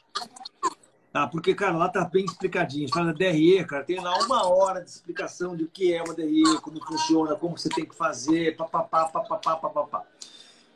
[1.13, 1.25] Tá?
[1.27, 2.87] Porque, cara, lá tá bem explicadinho.
[2.87, 6.13] Você fala DRE, cara, tem lá uma hora de explicação de o que é uma
[6.13, 10.03] DRE, como funciona, como você tem que fazer, papapá, papapá, papapá.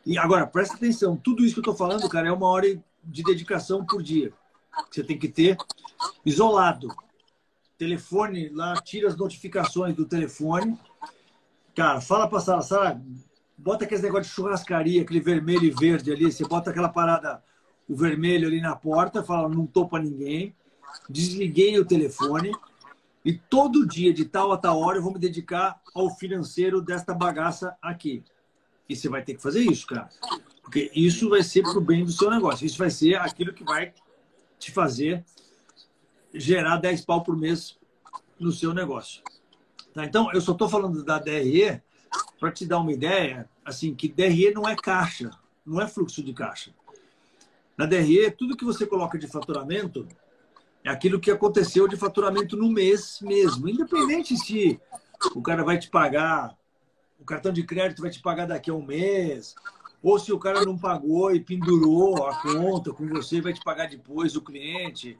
[0.06, 2.68] E agora, presta atenção, tudo isso que eu tô falando, cara, é uma hora
[3.04, 4.34] de dedicação por dia.
[4.89, 5.58] Que você tem que ter
[6.26, 6.88] isolado.
[7.82, 10.78] Telefone lá, tira as notificações do telefone
[11.76, 13.02] Cara, fala pra Sara, Sara,
[13.58, 17.42] bota aquele negócio de churrascaria, aquele vermelho e verde ali, você bota aquela parada,
[17.90, 20.56] o vermelho ali na porta, fala, não tô pra ninguém.
[21.10, 22.52] Desliguei o telefone
[23.26, 27.16] e todo dia, de tal a tal hora, eu vou me dedicar ao financeiro desta
[27.16, 28.24] bagaça aqui.
[28.88, 30.08] E você vai ter que fazer isso, cara.
[30.62, 32.64] Porque isso vai ser pro bem do seu negócio.
[32.64, 33.92] Isso vai ser aquilo que vai
[34.60, 35.26] te fazer
[36.34, 37.78] gerar 10 pau por mês
[38.40, 39.22] no seu negócio.
[39.94, 40.06] Tá?
[40.06, 41.82] Então, eu só estou falando da DRE
[42.40, 45.30] para te dar uma ideia, assim, que DRE não é caixa,
[45.66, 46.74] não é fluxo de caixa.
[47.78, 50.08] Na DRE, tudo que você coloca de faturamento
[50.84, 53.70] é aquilo que aconteceu de faturamento no mês mesmo.
[53.70, 54.80] Independente se
[55.36, 56.58] o cara vai te pagar,
[57.20, 59.54] o cartão de crédito vai te pagar daqui a um mês,
[60.02, 63.88] ou se o cara não pagou e pendurou a conta com você, vai te pagar
[63.88, 65.16] depois o cliente,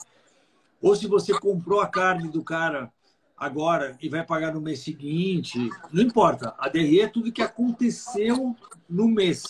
[0.82, 2.92] ou se você comprou a carne do cara
[3.38, 6.56] agora e vai pagar no mês seguinte, não importa.
[6.58, 8.56] A DRE é tudo que aconteceu
[8.90, 9.44] no mês.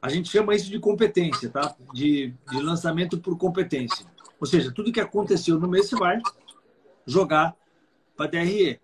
[0.00, 1.74] A gente chama isso de competência, tá?
[1.92, 4.06] De, de lançamento por competência.
[4.40, 6.20] Ou seja, tudo que aconteceu no mês você vai
[7.06, 7.54] jogar
[8.16, 8.80] para a DRE.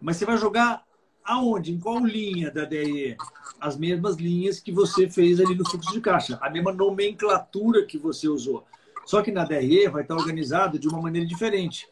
[0.00, 0.84] Mas você vai jogar
[1.22, 1.72] aonde?
[1.72, 3.16] Em qual linha da DRE?
[3.60, 7.98] As mesmas linhas que você fez ali no fluxo de caixa, a mesma nomenclatura que
[7.98, 8.66] você usou.
[9.06, 11.88] Só que na DRE vai estar organizado de uma maneira diferente.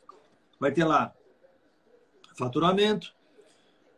[0.59, 1.15] Vai ter lá
[2.37, 3.15] faturamento,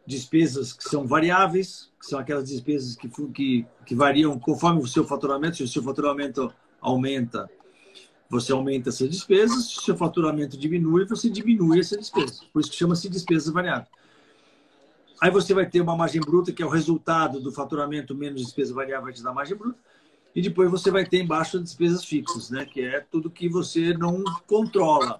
[0.06, 5.02] despesas que são variáveis, que são aquelas despesas que, que, que variam conforme o seu
[5.02, 5.56] faturamento.
[5.56, 7.50] Se o seu faturamento aumenta,
[8.28, 9.70] você aumenta essas despesas.
[9.70, 12.42] Se o seu faturamento diminui, você diminui essa despesa.
[12.52, 13.88] Por isso que chama-se despesa variável.
[15.22, 18.74] Aí você vai ter uma margem bruta, que é o resultado do faturamento menos despesa
[18.74, 19.78] variável vai te dar margem bruta.
[20.36, 22.66] E depois você vai ter embaixo despesas fixas, né?
[22.66, 25.18] que é tudo que você não controla.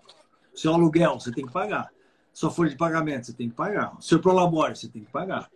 [0.54, 1.90] Seu aluguel, você tem que pagar.
[2.34, 3.96] Sua folha de pagamento, você tem que pagar.
[3.98, 5.50] Seu prolabore, você tem que pagar.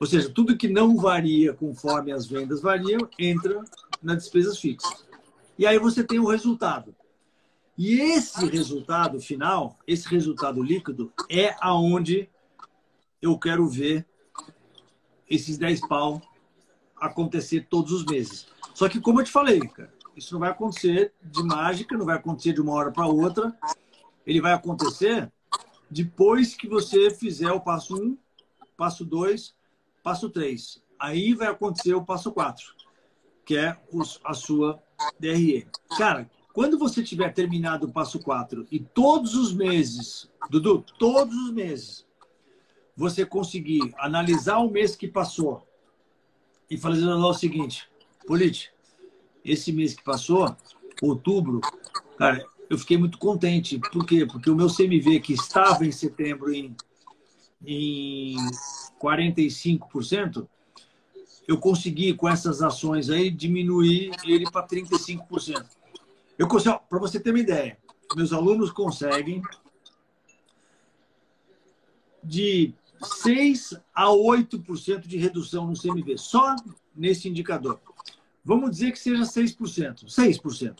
[0.00, 3.62] Ou seja, tudo que não varia conforme as vendas variam, entra
[4.02, 5.04] nas despesas fixas.
[5.58, 6.94] E aí você tem o resultado.
[7.76, 12.30] E esse resultado final, esse resultado líquido, é aonde
[13.20, 14.06] eu quero ver
[15.28, 16.22] esses 10 pau
[16.98, 18.55] acontecer todos os meses.
[18.76, 22.16] Só que, como eu te falei, cara, isso não vai acontecer de mágica, não vai
[22.16, 23.58] acontecer de uma hora para outra.
[24.26, 25.32] Ele vai acontecer
[25.90, 28.18] depois que você fizer o passo 1, um,
[28.76, 29.54] passo 2,
[30.02, 30.82] passo 3.
[30.98, 32.74] Aí vai acontecer o passo 4,
[33.46, 33.78] que é
[34.22, 34.78] a sua
[35.18, 35.66] DRE.
[35.96, 41.50] Cara, quando você tiver terminado o passo 4 e todos os meses, Dudu, todos os
[41.50, 42.06] meses,
[42.94, 45.66] você conseguir analisar o mês que passou
[46.68, 47.88] e fazer o seguinte,
[48.26, 48.72] Polite,
[49.44, 50.56] esse mês que passou,
[51.00, 51.60] outubro,
[52.18, 53.78] cara, eu fiquei muito contente.
[53.78, 54.26] Por quê?
[54.26, 56.74] Porque o meu CMV, que estava em setembro em,
[57.64, 58.36] em
[59.00, 60.46] 45%,
[61.46, 65.64] eu consegui, com essas ações aí, diminuir ele para 35%.
[66.36, 67.78] Eu consigo, para você ter uma ideia,
[68.16, 69.40] meus alunos conseguem
[72.22, 76.56] de 6 a 8% de redução no CMV, só
[76.94, 77.80] nesse indicador.
[78.46, 80.06] Vamos dizer que seja 6%.
[80.06, 80.76] 6%.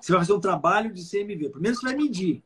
[0.00, 1.50] Você vai fazer um trabalho de CMV.
[1.50, 2.42] Primeiro você vai medir.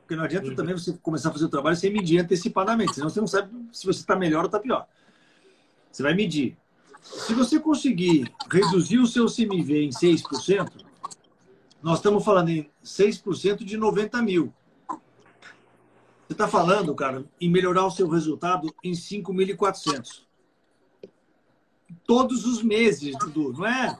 [0.00, 0.54] Porque não adianta uhum.
[0.54, 3.84] também você começar a fazer o trabalho sem medir antecipadamente, senão você não sabe se
[3.84, 4.88] você está melhor ou está pior.
[5.92, 6.56] Você vai medir.
[7.02, 10.82] Se você conseguir reduzir o seu CMV em 6%,
[11.82, 14.52] nós estamos falando em 6% de 90 mil.
[16.26, 20.22] Você está falando, cara, em melhorar o seu resultado em 5.400.
[22.06, 23.98] Todos os meses, Dudu, não é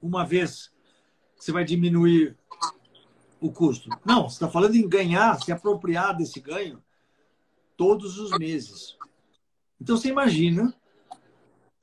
[0.00, 0.70] uma vez
[1.36, 2.36] que você vai diminuir
[3.40, 3.88] o custo.
[4.04, 6.82] Não, você está falando em ganhar, se apropriar desse ganho
[7.76, 8.96] todos os meses.
[9.80, 10.74] Então você imagina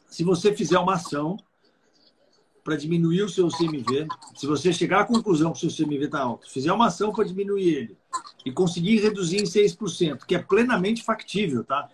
[0.08, 1.38] se você fizer uma ação
[2.64, 6.22] para diminuir o seu CMV, se você chegar à conclusão que o seu CMV está
[6.22, 7.98] alto, fizer uma ação para diminuir ele
[8.46, 11.90] e conseguir reduzir em 6%, que é plenamente factível, tá?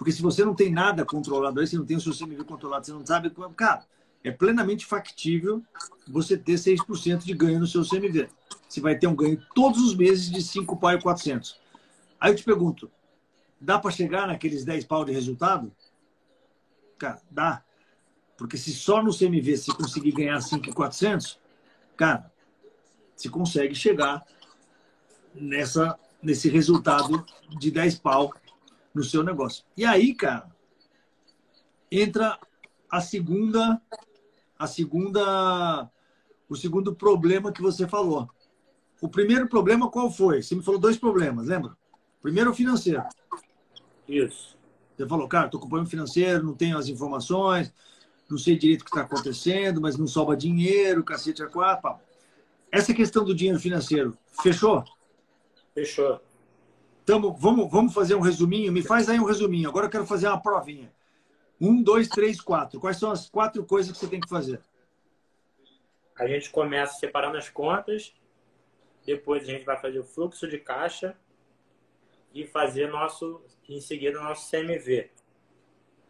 [0.00, 2.86] Porque se você não tem nada controlado aí, você não tem o seu CMV controlado,
[2.86, 3.84] você não sabe, cara,
[4.24, 5.62] é plenamente factível
[6.08, 8.30] você ter 6% de ganho no seu CMV.
[8.66, 11.60] Você vai ter um ganho todos os meses de 5 pau e 400.
[12.18, 12.90] Aí eu te pergunto,
[13.60, 15.70] dá para chegar naqueles 10 pau de resultado?
[16.96, 17.62] Cara, dá.
[18.38, 21.38] Porque se só no CMV você conseguir ganhar 5,400,
[21.94, 22.32] cara,
[23.14, 24.24] você consegue chegar
[25.34, 27.22] nessa, nesse resultado
[27.58, 28.32] de 10 pau
[28.94, 29.64] no seu negócio.
[29.76, 30.50] E aí, cara,
[31.90, 32.38] entra
[32.90, 33.80] a segunda,
[34.58, 35.90] a segunda,
[36.48, 38.28] o segundo problema que você falou.
[39.00, 40.42] O primeiro problema qual foi?
[40.42, 41.76] Você me falou dois problemas, lembra?
[42.20, 43.02] Primeiro, o financeiro.
[44.06, 44.58] Isso.
[44.96, 47.72] Você falou, cara, estou com problema financeiro, não tenho as informações,
[48.28, 51.94] não sei direito o que está acontecendo, mas não sobra dinheiro, cacete a quatro.
[52.70, 54.84] Essa questão do dinheiro financeiro, fechou?
[55.74, 56.20] Fechou.
[57.02, 58.72] Então, vamos, vamos fazer um resuminho?
[58.72, 59.68] Me faz aí um resuminho.
[59.68, 60.92] Agora eu quero fazer uma provinha.
[61.60, 62.80] Um, dois, três, quatro.
[62.80, 64.60] Quais são as quatro coisas que você tem que fazer?
[66.18, 68.14] A gente começa separando as contas,
[69.04, 71.16] depois a gente vai fazer o fluxo de caixa
[72.34, 75.10] e fazer nosso, em seguida, nosso CMV.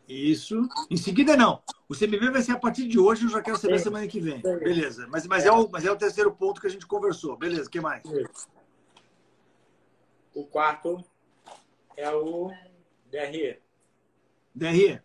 [0.09, 0.69] Isso.
[0.91, 1.63] Em seguida, não.
[1.89, 3.85] O CMV vai ser a partir de hoje, eu já quero saber Sim.
[3.85, 4.41] semana que vem.
[4.43, 4.59] Sim.
[4.59, 5.07] Beleza.
[5.09, 7.37] Mas, mas, é o, mas é o terceiro ponto que a gente conversou.
[7.37, 8.03] Beleza, o que mais?
[10.35, 11.05] O quarto
[11.97, 12.51] é o
[13.11, 13.59] DRE.
[14.55, 15.01] DRE.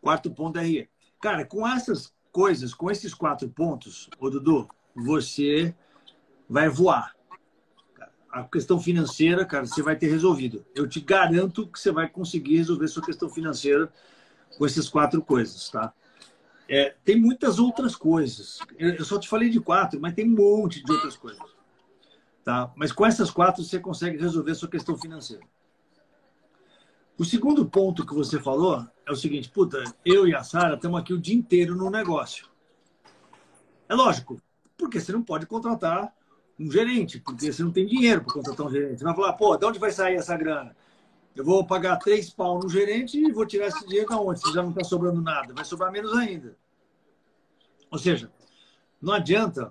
[0.00, 0.88] Quarto ponto DRE.
[1.20, 5.74] Cara, com essas coisas, com esses quatro pontos, ô Dudu, você
[6.48, 7.16] vai voar.
[8.30, 10.64] A questão financeira, cara, você vai ter resolvido.
[10.74, 13.90] Eu te garanto que você vai conseguir resolver sua questão financeira
[14.56, 15.92] com essas quatro coisas, tá?
[16.68, 18.58] É, tem muitas outras coisas.
[18.78, 21.57] Eu só te falei de quatro, mas tem um monte de outras coisas.
[22.48, 22.72] Tá?
[22.74, 25.44] Mas com essas quatro você consegue resolver sua questão financeira.
[27.18, 30.98] O segundo ponto que você falou é o seguinte: puta, eu e a Sara estamos
[30.98, 32.48] aqui o dia inteiro no negócio.
[33.86, 34.40] É lógico,
[34.78, 36.10] porque você não pode contratar
[36.58, 39.00] um gerente, porque você não tem dinheiro para contratar um gerente.
[39.00, 40.74] Você vai falar, pô, de onde vai sair essa grana?
[41.36, 44.40] Eu vou pagar três pau no gerente e vou tirar esse dinheiro da onde?
[44.40, 46.56] Se já não está sobrando nada, vai sobrar menos ainda.
[47.90, 48.32] Ou seja,
[49.02, 49.70] não adianta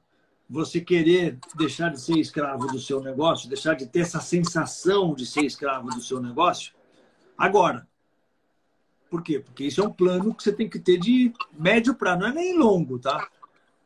[0.49, 5.25] você querer deixar de ser escravo do seu negócio, deixar de ter essa sensação de
[5.25, 6.73] ser escravo do seu negócio
[7.37, 7.87] agora.
[9.09, 9.39] Por quê?
[9.39, 12.33] Porque isso é um plano que você tem que ter de médio prazo, não é
[12.33, 13.27] nem longo, tá?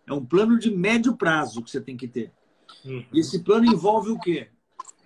[0.05, 2.31] É um plano de médio prazo que você tem que ter.
[2.85, 3.05] Uhum.
[3.11, 4.49] E esse plano envolve o quê?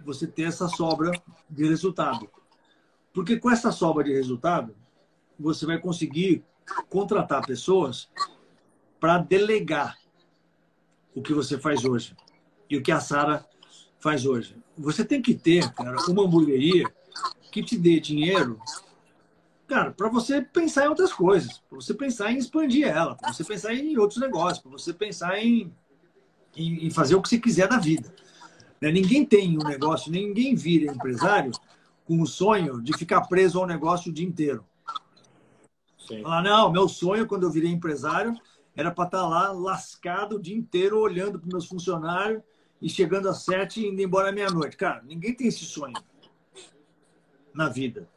[0.05, 1.11] Você ter essa sobra
[1.49, 2.29] de resultado.
[3.13, 4.75] Porque com essa sobra de resultado,
[5.39, 6.43] você vai conseguir
[6.89, 8.09] contratar pessoas
[8.99, 9.97] para delegar
[11.15, 12.15] o que você faz hoje
[12.69, 13.45] e o que a Sara
[13.99, 14.55] faz hoje.
[14.77, 16.85] Você tem que ter, cara, uma hamburgueria
[17.51, 18.59] que te dê dinheiro,
[19.65, 23.43] cara, para você pensar em outras coisas, para você pensar em expandir ela, para você
[23.43, 25.73] pensar em outros negócios, para você pensar em,
[26.55, 28.13] em, em fazer o que você quiser da vida.
[28.81, 28.91] Né?
[28.91, 31.51] Ninguém tem um negócio, ninguém vira empresário
[32.03, 34.65] com o sonho de ficar preso ao negócio o dia inteiro.
[35.97, 36.21] Sim.
[36.21, 38.35] Falar, não, meu sonho quando eu virei empresário
[38.75, 42.43] era para estar lá lascado o dia inteiro olhando para meus funcionários
[42.81, 44.75] e chegando às sete e indo embora à meia-noite.
[44.75, 45.95] Cara, ninguém tem esse sonho
[47.53, 48.09] na vida.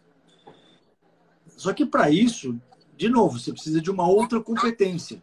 [1.47, 2.61] Só que para isso,
[2.97, 5.23] de novo, você precisa de uma outra competência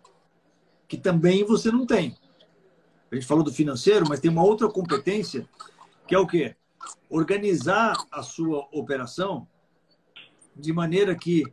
[0.88, 2.16] que também você não tem.
[3.12, 5.48] A gente falou do financeiro, mas tem uma outra competência
[6.08, 6.56] que é o quê?
[7.10, 9.48] Organizar a sua operação
[10.56, 11.44] de maneira que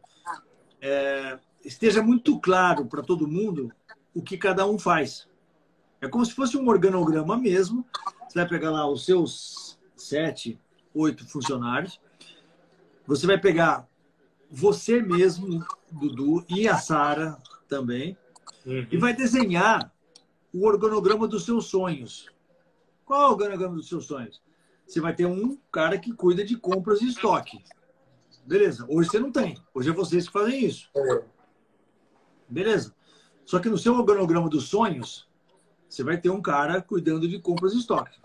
[0.81, 3.73] é, esteja muito claro para todo mundo
[4.15, 5.29] o que cada um faz.
[6.01, 7.87] É como se fosse um organograma mesmo.
[8.29, 10.59] Você vai pegar lá os seus sete,
[10.95, 12.01] oito funcionários.
[13.07, 13.87] Você vai pegar
[14.51, 17.39] você mesmo, Dudu, e a Sara
[17.69, 18.17] também,
[18.67, 18.87] Uhum.
[18.93, 19.93] e vai desenhar
[20.53, 22.29] o organograma dos seus sonhos.
[23.05, 24.41] Qual é o organograma dos seus sonhos?
[24.87, 27.65] Você vai ter um cara que cuida de compras e estoque.
[28.47, 28.85] Beleza.
[28.89, 29.57] Hoje você não tem.
[29.75, 30.89] Hoje é vocês que fazem isso.
[32.53, 32.95] Beleza.
[33.45, 35.27] Só que no seu organograma dos sonhos,
[35.89, 38.19] você vai ter um cara cuidando de compras e estoque.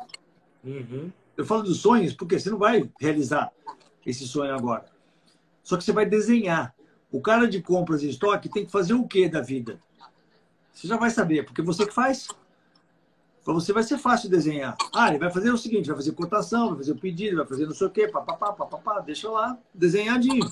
[0.63, 1.11] Uhum.
[1.35, 3.51] Eu falo dos sonhos porque você não vai realizar
[4.05, 4.85] esse sonho agora.
[5.63, 6.75] Só que você vai desenhar.
[7.09, 9.79] O cara de compras e estoque tem que fazer o que da vida?
[10.73, 12.27] Você já vai saber, porque você que faz.
[13.43, 14.75] Para você vai ser fácil desenhar.
[14.93, 17.65] Ah, ele vai fazer o seguinte, vai fazer cotação, vai fazer o pedido, vai fazer
[17.65, 20.51] não sei o quê, papapá, papapá, deixa lá, desenhadinho.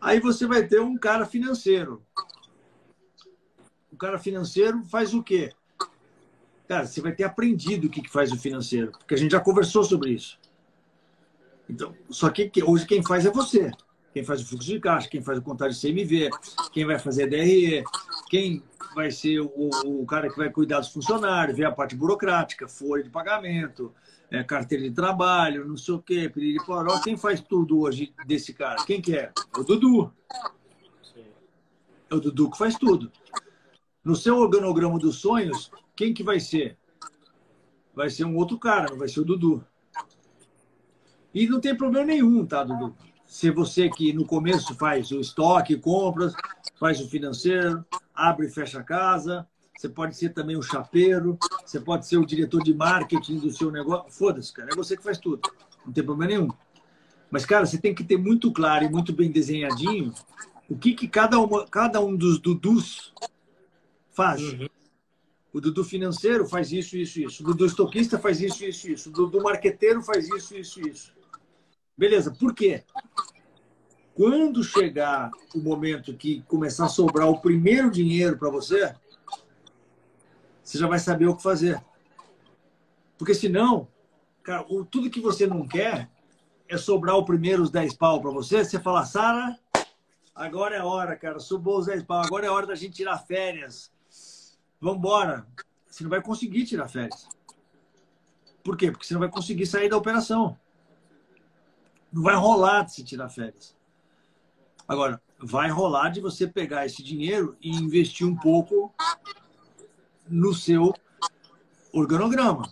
[0.00, 2.02] Aí você vai ter um cara financeiro.
[4.00, 5.52] Cara financeiro faz o quê?
[6.66, 9.40] Cara, você vai ter aprendido o que que faz o financeiro, porque a gente já
[9.40, 10.38] conversou sobre isso.
[11.68, 13.70] Então, só que hoje quem faz é você.
[14.14, 16.30] Quem faz o fluxo de caixa, quem faz o contagem CMV,
[16.72, 17.84] quem vai fazer a DRE,
[18.30, 18.62] quem
[18.94, 23.04] vai ser o, o cara que vai cuidar dos funcionários, ver a parte burocrática, folha
[23.04, 23.92] de pagamento,
[24.30, 27.00] é, carteira de trabalho, não sei o quê, período de poró.
[27.00, 28.82] Quem faz tudo hoje desse cara?
[28.86, 29.30] Quem que é?
[29.54, 30.10] É o Dudu.
[32.08, 33.12] É o Dudu que faz tudo.
[34.02, 36.78] No seu organograma dos sonhos, quem que vai ser?
[37.94, 39.64] Vai ser um outro cara, não vai ser o Dudu.
[41.34, 42.94] E não tem problema nenhum, tá, Dudu?
[43.26, 46.34] Se você que no começo faz o estoque, compras,
[46.78, 47.84] faz o financeiro,
[48.14, 49.46] abre e fecha a casa,
[49.76, 53.70] você pode ser também o chapeiro, você pode ser o diretor de marketing do seu
[53.70, 54.10] negócio.
[54.10, 55.42] Foda-se, cara, é você que faz tudo.
[55.86, 56.48] Não tem problema nenhum.
[57.30, 60.12] Mas, cara, você tem que ter muito claro e muito bem desenhadinho
[60.68, 63.12] o que, que cada, uma, cada um dos Dudus
[64.20, 64.42] faz.
[64.42, 64.68] Uhum.
[65.50, 67.42] O Dudu financeiro faz isso, isso, isso.
[67.42, 69.08] O Dudu estoquista faz isso, isso, isso.
[69.08, 71.12] O Dudu marqueteiro faz isso, isso, isso.
[71.96, 72.84] Beleza, por quê?
[74.14, 78.94] Quando chegar o momento que começar a sobrar o primeiro dinheiro para você,
[80.62, 81.82] você já vai saber o que fazer.
[83.16, 83.88] Porque senão,
[84.42, 86.10] cara, o- tudo que você não quer
[86.68, 89.58] é sobrar o primeiro os 10 pau para você, você fala, Sara,
[90.32, 91.38] Agora é hora, cara.
[91.38, 92.22] Subou os 10 pau.
[92.24, 93.92] Agora é hora da gente tirar férias.
[94.80, 95.46] Vambora.
[95.86, 97.28] Você não vai conseguir tirar férias.
[98.62, 98.90] Por quê?
[98.90, 100.58] Porque você não vai conseguir sair da operação.
[102.12, 103.76] Não vai rolar de se tirar férias.
[104.86, 108.92] Agora, vai rolar de você pegar esse dinheiro e investir um pouco
[110.28, 110.94] no seu
[111.92, 112.70] organograma.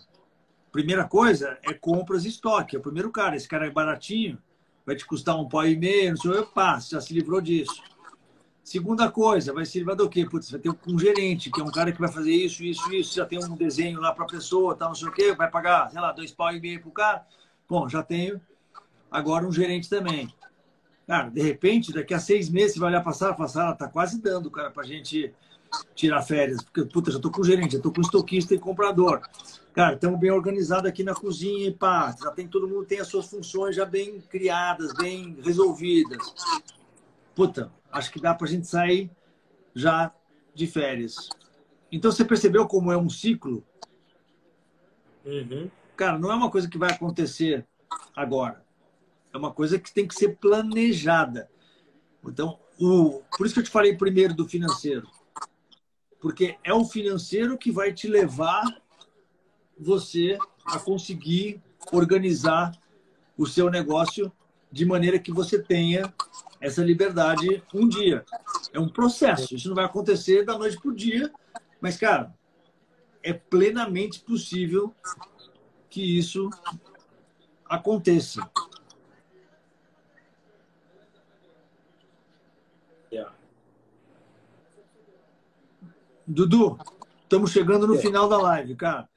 [0.71, 2.75] Primeira coisa é compras e estoque.
[2.75, 3.35] É o primeiro cara.
[3.35, 4.41] Esse cara é baratinho,
[4.85, 7.81] vai te custar um pau e meio, não sei o que, já se livrou disso.
[8.69, 10.27] Segunda coisa, vai se livrar do quê?
[10.27, 13.15] Putz, vai ter um gerente, que é um cara que vai fazer isso, isso, isso,
[13.15, 15.89] já tem um desenho lá para a pessoa, tá, não sei o quê, vai pagar,
[15.89, 17.25] sei lá, dois pau e meio pro cara.
[17.67, 18.39] Bom, já tenho
[19.09, 20.31] agora um gerente também.
[21.07, 24.51] Cara, de repente, daqui a seis meses, você vai olhar passar, passar, tá quase dando,
[24.51, 25.33] cara, pra gente
[25.95, 29.21] tirar férias, porque, puta, já tô com gerente, já tô com estoquista e comprador.
[29.73, 33.07] Cara, estamos bem organizados aqui na cozinha e pá, já tem todo mundo tem as
[33.07, 36.35] suas funções já bem criadas, bem resolvidas.
[37.33, 39.11] Puta, acho que dá pra gente sair
[39.73, 40.13] já
[40.53, 41.29] de férias.
[41.91, 43.63] Então você percebeu como é um ciclo?
[45.25, 45.69] Uhum.
[45.95, 47.65] Cara, não é uma coisa que vai acontecer
[48.15, 48.63] agora.
[49.33, 51.49] É uma coisa que tem que ser planejada.
[52.25, 53.21] Então, o...
[53.37, 55.07] por isso que eu te falei primeiro do financeiro
[56.19, 58.63] porque é o financeiro que vai te levar
[59.77, 61.61] você a conseguir
[61.91, 62.71] organizar
[63.37, 64.31] o seu negócio
[64.71, 66.13] de maneira que você tenha
[66.59, 68.25] essa liberdade um dia.
[68.73, 69.55] É um processo.
[69.55, 71.31] Isso não vai acontecer da noite para o dia,
[71.79, 72.33] mas, cara,
[73.23, 74.93] é plenamente possível
[75.89, 76.49] que isso
[77.65, 78.49] aconteça.
[86.29, 86.77] Dudu,
[87.23, 87.97] estamos chegando no é.
[87.97, 89.09] final da live, cara.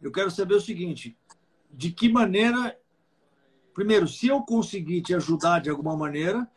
[0.00, 1.18] Eu quero saber o seguinte:
[1.68, 2.78] de que maneira,
[3.74, 6.48] primeiro, se eu conseguir te ajudar de alguma maneira,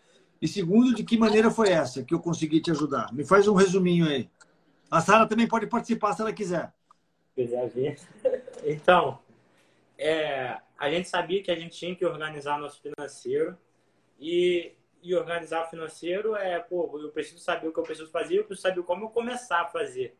[0.41, 3.11] e segundo, de que maneira foi essa que eu consegui te ajudar?
[3.13, 4.29] Me faz um resuminho aí.
[4.89, 6.73] A Sara também pode participar se ela quiser.
[7.35, 7.99] Quiser ver.
[8.65, 9.19] Então,
[9.97, 13.55] é, a gente sabia que a gente tinha que organizar nosso financeiro
[14.19, 18.39] e e organizar o financeiro é, pô, eu preciso saber o que eu preciso fazer,
[18.39, 20.17] eu preciso saber como eu começar a fazer.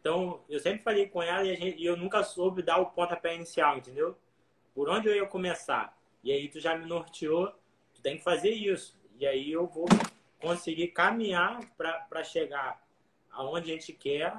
[0.00, 3.34] Então, eu sempre falei com ela e, gente, e eu nunca soube dar o pontapé
[3.34, 4.16] inicial, entendeu?
[4.74, 5.96] Por onde eu ia começar?
[6.22, 7.52] E aí tu já me norteou,
[7.94, 8.96] tu tem que fazer isso.
[9.22, 9.86] E aí eu vou
[10.40, 12.84] conseguir caminhar para chegar
[13.30, 14.34] aonde a gente quer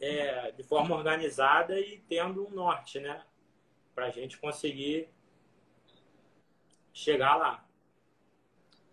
[0.00, 3.20] é, de forma organizada e tendo um norte, né?
[3.96, 5.08] Para a gente conseguir
[6.92, 7.66] chegar lá.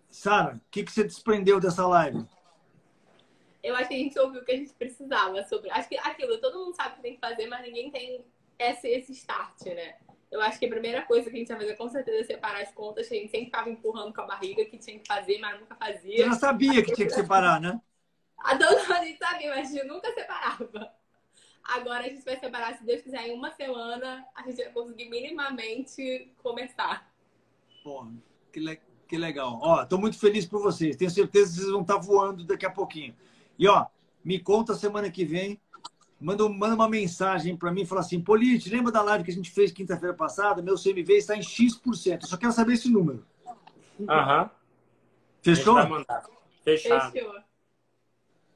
[0.10, 2.26] Sara, o que, que você desprendeu dessa live?
[3.62, 5.70] Eu acho que a gente ouviu o que a gente precisava sobre.
[5.70, 8.26] Acho que aquilo, todo mundo sabe o que tem que fazer, mas ninguém tem
[8.58, 9.96] esse, esse start, né?
[10.36, 12.62] Eu acho que a primeira coisa que a gente vai fazer com certeza é separar
[12.62, 15.40] as contas, que a gente sempre ficava empurrando com a barriga que tinha que fazer,
[15.40, 16.18] mas nunca fazia.
[16.18, 17.80] Você já sabia que tinha que separar, né?
[18.38, 20.94] A dona a gente sabia, mas a gente nunca separava.
[21.64, 25.10] Agora a gente vai separar, se Deus quiser, em uma semana a gente vai conseguir
[25.10, 27.10] minimamente começar.
[27.84, 28.12] Porra,
[28.52, 28.96] que legal.
[29.08, 29.60] Que legal.
[29.62, 30.96] Ó, estou muito feliz por vocês.
[30.96, 33.16] Tenho certeza que vocês vão estar tá voando daqui a pouquinho.
[33.58, 33.86] E ó,
[34.24, 35.62] me conta semana que vem.
[36.26, 39.34] Manda, manda uma mensagem para mim e fala assim: Polite, lembra da live que a
[39.34, 40.60] gente fez quinta-feira passada?
[40.60, 42.24] Meu CMV está em X%.
[42.24, 43.24] Eu só quero saber esse número.
[44.10, 44.50] Aham.
[45.44, 45.76] Fechou?
[46.64, 47.12] Fechado.
[47.12, 47.36] Fechou.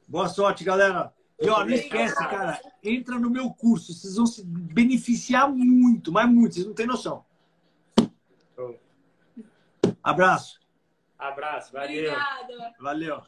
[0.08, 1.14] Boa sorte, galera.
[1.40, 3.94] E ó, não esquece, cara, entra no meu curso.
[3.94, 7.24] Vocês vão se beneficiar muito, mas muito, vocês não têm noção.
[10.02, 10.58] Abraço.
[11.16, 12.10] Abraço, valeu.
[12.10, 12.74] Obrigada.
[12.80, 13.22] Valeu.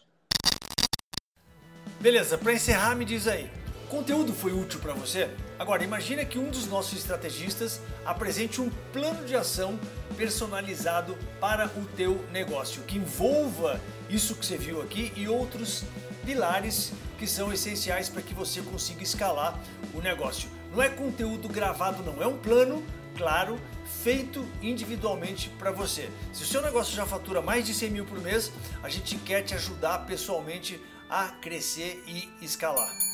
[2.00, 3.61] Beleza, para encerrar, me diz aí.
[3.92, 5.28] Conteúdo foi útil para você?
[5.58, 9.78] Agora, imagina que um dos nossos estrategistas apresente um plano de ação
[10.16, 13.78] personalizado para o teu negócio, que envolva
[14.08, 15.84] isso que você viu aqui e outros
[16.24, 19.60] pilares que são essenciais para que você consiga escalar
[19.92, 20.48] o negócio.
[20.72, 22.82] Não é conteúdo gravado, não, é um plano
[23.14, 23.60] claro,
[24.02, 26.08] feito individualmente para você.
[26.32, 28.50] Se o seu negócio já fatura mais de 100 mil por mês,
[28.82, 30.80] a gente quer te ajudar pessoalmente
[31.10, 33.11] a crescer e escalar.